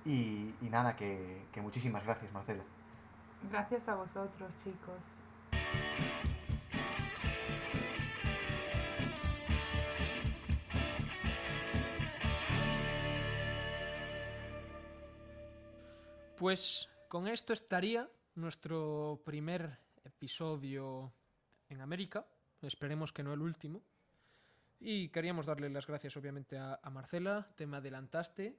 Y, 0.10 0.56
y 0.60 0.70
nada, 0.72 0.96
que, 0.96 1.46
que 1.52 1.62
muchísimas 1.62 2.04
gracias, 2.04 2.34
Marcela. 2.34 2.64
Gracias 3.52 3.88
a 3.88 3.94
vosotros, 3.94 4.56
chicos. 4.64 4.98
Pues 16.38 16.90
con 17.08 17.28
esto 17.28 17.54
estaría 17.54 18.10
nuestro 18.34 19.22
primer 19.24 19.78
episodio 20.04 21.14
en 21.70 21.82
América. 21.82 22.26
Esperemos 22.64 23.14
que 23.14 23.22
no 23.22 23.32
el 23.32 23.42
último. 23.42 23.84
Y 24.80 25.10
queríamos 25.10 25.46
darle 25.46 25.70
las 25.70 25.86
gracias 25.86 26.18
obviamente 26.18 26.58
a, 26.58 26.80
a 26.82 26.90
Marcela. 26.90 27.48
Te 27.56 27.68
me 27.68 27.78
adelantaste. 27.78 28.58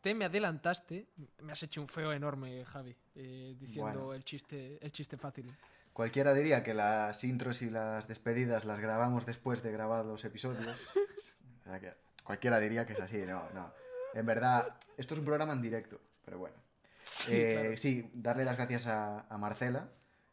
Te 0.00 0.14
me 0.14 0.24
adelantaste. 0.24 1.06
Me 1.42 1.52
has 1.52 1.62
hecho 1.62 1.80
un 1.80 1.88
feo 1.88 2.12
enorme, 2.12 2.64
Javi, 2.64 2.96
eh, 3.14 3.54
diciendo 3.58 3.92
Bueno. 4.06 4.14
el, 4.14 4.24
chiste, 4.24 4.78
el 4.84 4.92
chiste 4.92 5.16
fácil. 5.16 5.54
Cualquiera 5.92 6.32
diría 6.32 6.62
que 6.62 6.72
las 6.72 7.22
intros 7.24 7.62
y 7.62 7.68
las 7.70 8.08
despedidas 8.08 8.64
las 8.64 8.78
grabamos 8.80 9.26
después 9.26 9.62
de 9.62 9.72
grabar 9.72 10.04
los 10.04 10.24
episodios. 10.24 10.66
O 11.60 11.72
sea 11.72 11.78
que 11.78 11.92
cualquiera 12.24 12.58
diría 12.58 12.86
que 12.86 12.94
es 12.94 13.00
así, 13.00 13.18
no, 13.18 13.48
no. 13.52 13.72
En 14.14 14.24
verdad, 14.26 14.76
esto 14.96 15.14
es 15.14 15.20
un 15.20 15.26
programa 15.26 15.52
en 15.52 15.60
directo, 15.62 16.00
pero 16.24 16.38
bueno. 16.38 16.56
Sí, 17.04 17.32
Eh, 17.32 17.50
claro. 17.60 17.76
sí, 17.76 18.10
darle 18.14 18.44
las 18.44 18.56
gracias 18.56 18.86
a, 18.86 19.20
a 19.28 19.36
Marcela, 19.38 19.88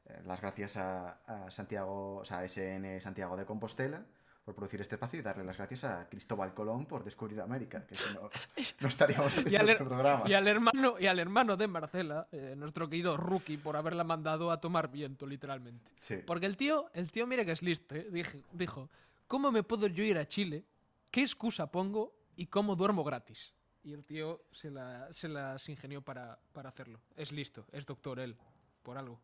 eh, 0.05 0.21
las 0.25 0.39
gracias 0.41 0.77
a, 0.77 1.19
a 1.27 1.51
Santiago, 1.51 2.15
o 2.15 2.25
sea, 2.25 2.39
a 2.39 2.47
SN 2.47 2.99
Santiago 3.01 3.35
de 3.37 3.45
Compostela 3.45 4.03
por 4.47 4.55
producir 4.55 4.79
este 4.79 4.95
espacio 4.95 5.19
y 5.19 5.21
darle 5.21 5.43
las 5.43 5.57
gracias 5.57 5.83
a 5.83 6.07
Cristóbal 6.07 6.53
Colón 6.53 6.85
por 6.85 7.03
descubrir 7.03 7.41
América, 7.41 7.85
que 7.85 7.95
si 7.95 8.05
no, 8.13 8.29
no 8.79 8.87
estaríamos 8.87 9.35
Y 9.35 9.39
haciendo 9.39 9.59
al, 9.59 9.69
este 9.71 9.83
programa. 9.83 10.23
y 10.25 10.33
al 10.33 10.47
hermano, 10.47 10.95
y 10.97 11.05
al 11.05 11.19
hermano 11.19 11.57
de 11.57 11.67
Marcela, 11.67 12.29
eh, 12.31 12.55
nuestro 12.55 12.87
querido 12.87 13.17
Rookie, 13.17 13.57
por 13.57 13.75
haberla 13.75 14.05
mandado 14.05 14.49
a 14.49 14.61
tomar 14.61 14.89
viento, 14.89 15.27
literalmente. 15.27 15.91
Sí. 15.99 16.15
Porque 16.25 16.45
el 16.45 16.55
tío, 16.55 16.89
el 16.93 17.11
tío 17.11 17.27
mira 17.27 17.43
que 17.43 17.51
es 17.51 17.61
listo, 17.61 17.93
¿eh? 17.93 18.07
Dije- 18.09 18.41
dijo, 18.53 18.89
¿cómo 19.27 19.51
me 19.51 19.63
puedo 19.63 19.87
yo 19.87 20.01
ir 20.01 20.17
a 20.17 20.25
Chile? 20.25 20.63
¿Qué 21.11 21.23
excusa 21.23 21.69
pongo? 21.69 22.15
¿Y 22.37 22.45
cómo 22.47 22.77
duermo 22.77 23.03
gratis? 23.03 23.53
Y 23.83 23.91
el 23.91 24.05
tío 24.05 24.45
se, 24.53 24.71
la, 24.71 25.11
se 25.11 25.27
las 25.27 25.67
ingenió 25.67 26.01
para, 26.01 26.39
para 26.53 26.69
hacerlo. 26.69 27.01
Es 27.17 27.33
listo, 27.33 27.65
es 27.73 27.85
doctor 27.85 28.17
él, 28.21 28.37
por 28.81 28.97
algo. 28.97 29.19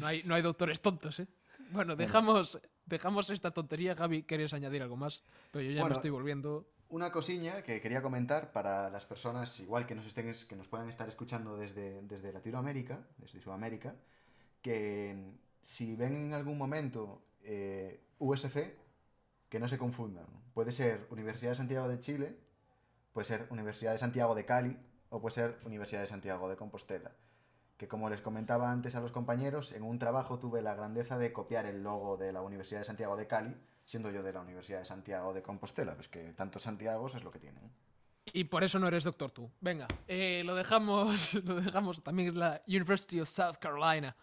No 0.00 0.08
hay, 0.08 0.24
no 0.24 0.34
hay 0.34 0.42
doctores 0.42 0.80
tontos, 0.80 1.20
¿eh? 1.20 1.28
Bueno, 1.70 1.94
dejamos, 1.94 2.58
dejamos 2.86 3.30
esta 3.30 3.50
tontería. 3.50 3.94
Gaby, 3.94 4.22
¿quieres 4.22 4.54
añadir 4.54 4.82
algo 4.82 4.96
más? 4.96 5.22
Pero 5.50 5.64
yo 5.64 5.70
ya 5.72 5.80
Bueno, 5.80 5.94
me 5.94 5.98
estoy 5.98 6.10
volviendo... 6.10 6.66
Una 6.88 7.10
cosilla 7.10 7.62
que 7.62 7.80
quería 7.80 8.00
comentar 8.00 8.52
para 8.52 8.88
las 8.90 9.04
personas, 9.04 9.58
igual 9.58 9.86
que 9.86 9.96
nos, 9.96 10.06
estén, 10.06 10.32
que 10.48 10.56
nos 10.56 10.68
puedan 10.68 10.88
estar 10.88 11.08
escuchando 11.08 11.56
desde, 11.56 12.00
desde 12.02 12.32
Latinoamérica, 12.32 13.00
desde 13.18 13.40
Sudamérica, 13.40 13.96
que 14.62 15.14
mm, 15.16 15.38
si 15.62 15.96
ven 15.96 16.14
en 16.14 16.32
algún 16.32 16.56
momento 16.56 17.22
eh, 17.42 18.00
USC, 18.20 18.76
que 19.48 19.58
no 19.58 19.68
se 19.68 19.78
confundan. 19.78 20.26
Puede 20.54 20.70
ser 20.70 21.06
Universidad 21.10 21.50
de 21.50 21.56
Santiago 21.56 21.88
de 21.88 21.98
Chile, 21.98 22.36
puede 23.12 23.24
ser 23.24 23.46
Universidad 23.50 23.92
de 23.92 23.98
Santiago 23.98 24.34
de 24.34 24.44
Cali 24.44 24.76
o 25.10 25.20
puede 25.20 25.34
ser 25.34 25.58
Universidad 25.64 26.02
de 26.02 26.06
Santiago 26.06 26.48
de 26.48 26.56
Compostela. 26.56 27.12
Que 27.76 27.88
como 27.88 28.08
les 28.08 28.22
comentaba 28.22 28.70
antes 28.70 28.94
a 28.96 29.00
los 29.00 29.12
compañeros, 29.12 29.72
en 29.72 29.82
un 29.82 29.98
trabajo 29.98 30.38
tuve 30.38 30.62
la 30.62 30.74
grandeza 30.74 31.18
de 31.18 31.32
copiar 31.32 31.66
el 31.66 31.82
logo 31.82 32.16
de 32.16 32.32
la 32.32 32.40
Universidad 32.40 32.80
de 32.80 32.84
Santiago 32.84 33.16
de 33.16 33.26
Cali, 33.26 33.54
siendo 33.84 34.10
yo 34.10 34.22
de 34.22 34.32
la 34.32 34.40
Universidad 34.40 34.78
de 34.78 34.84
Santiago 34.86 35.34
de 35.34 35.42
Compostela, 35.42 35.94
pues 35.94 36.08
que 36.08 36.32
tantos 36.32 36.62
Santiagos 36.62 37.14
es 37.14 37.22
lo 37.22 37.30
que 37.30 37.38
tienen. 37.38 37.70
Y 38.32 38.44
por 38.44 38.64
eso 38.64 38.78
no 38.78 38.88
eres 38.88 39.04
doctor 39.04 39.30
tú. 39.30 39.50
Venga, 39.60 39.86
eh, 40.08 40.42
lo 40.44 40.54
dejamos, 40.54 41.34
lo 41.44 41.56
dejamos. 41.60 42.02
También 42.02 42.30
es 42.30 42.34
la 42.34 42.62
University 42.66 43.20
of 43.20 43.28
South 43.28 43.56
Carolina. 43.60 44.16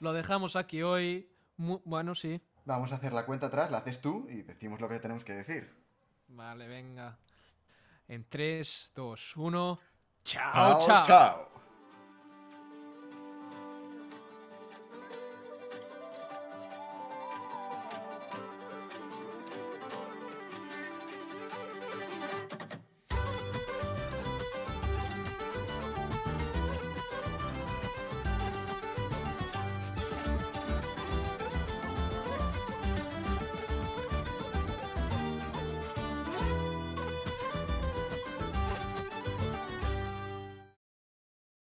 Lo 0.00 0.12
dejamos 0.12 0.54
aquí 0.54 0.82
hoy. 0.82 1.28
Mu- 1.56 1.80
bueno, 1.84 2.14
sí. 2.14 2.40
Vamos 2.66 2.92
a 2.92 2.96
hacer 2.96 3.12
la 3.14 3.24
cuenta 3.24 3.46
atrás, 3.46 3.70
la 3.70 3.78
haces 3.78 4.00
tú 4.00 4.26
y 4.28 4.42
decimos 4.42 4.80
lo 4.80 4.88
que 4.88 5.00
tenemos 5.00 5.24
que 5.24 5.32
decir. 5.32 5.74
Vale, 6.28 6.68
venga. 6.68 7.16
En 8.06 8.24
3, 8.28 8.92
2, 8.94 9.36
1. 9.38 9.80
Chao, 10.24 10.52
Chao, 10.52 10.78
chao. 10.86 11.06
chao. 11.06 11.48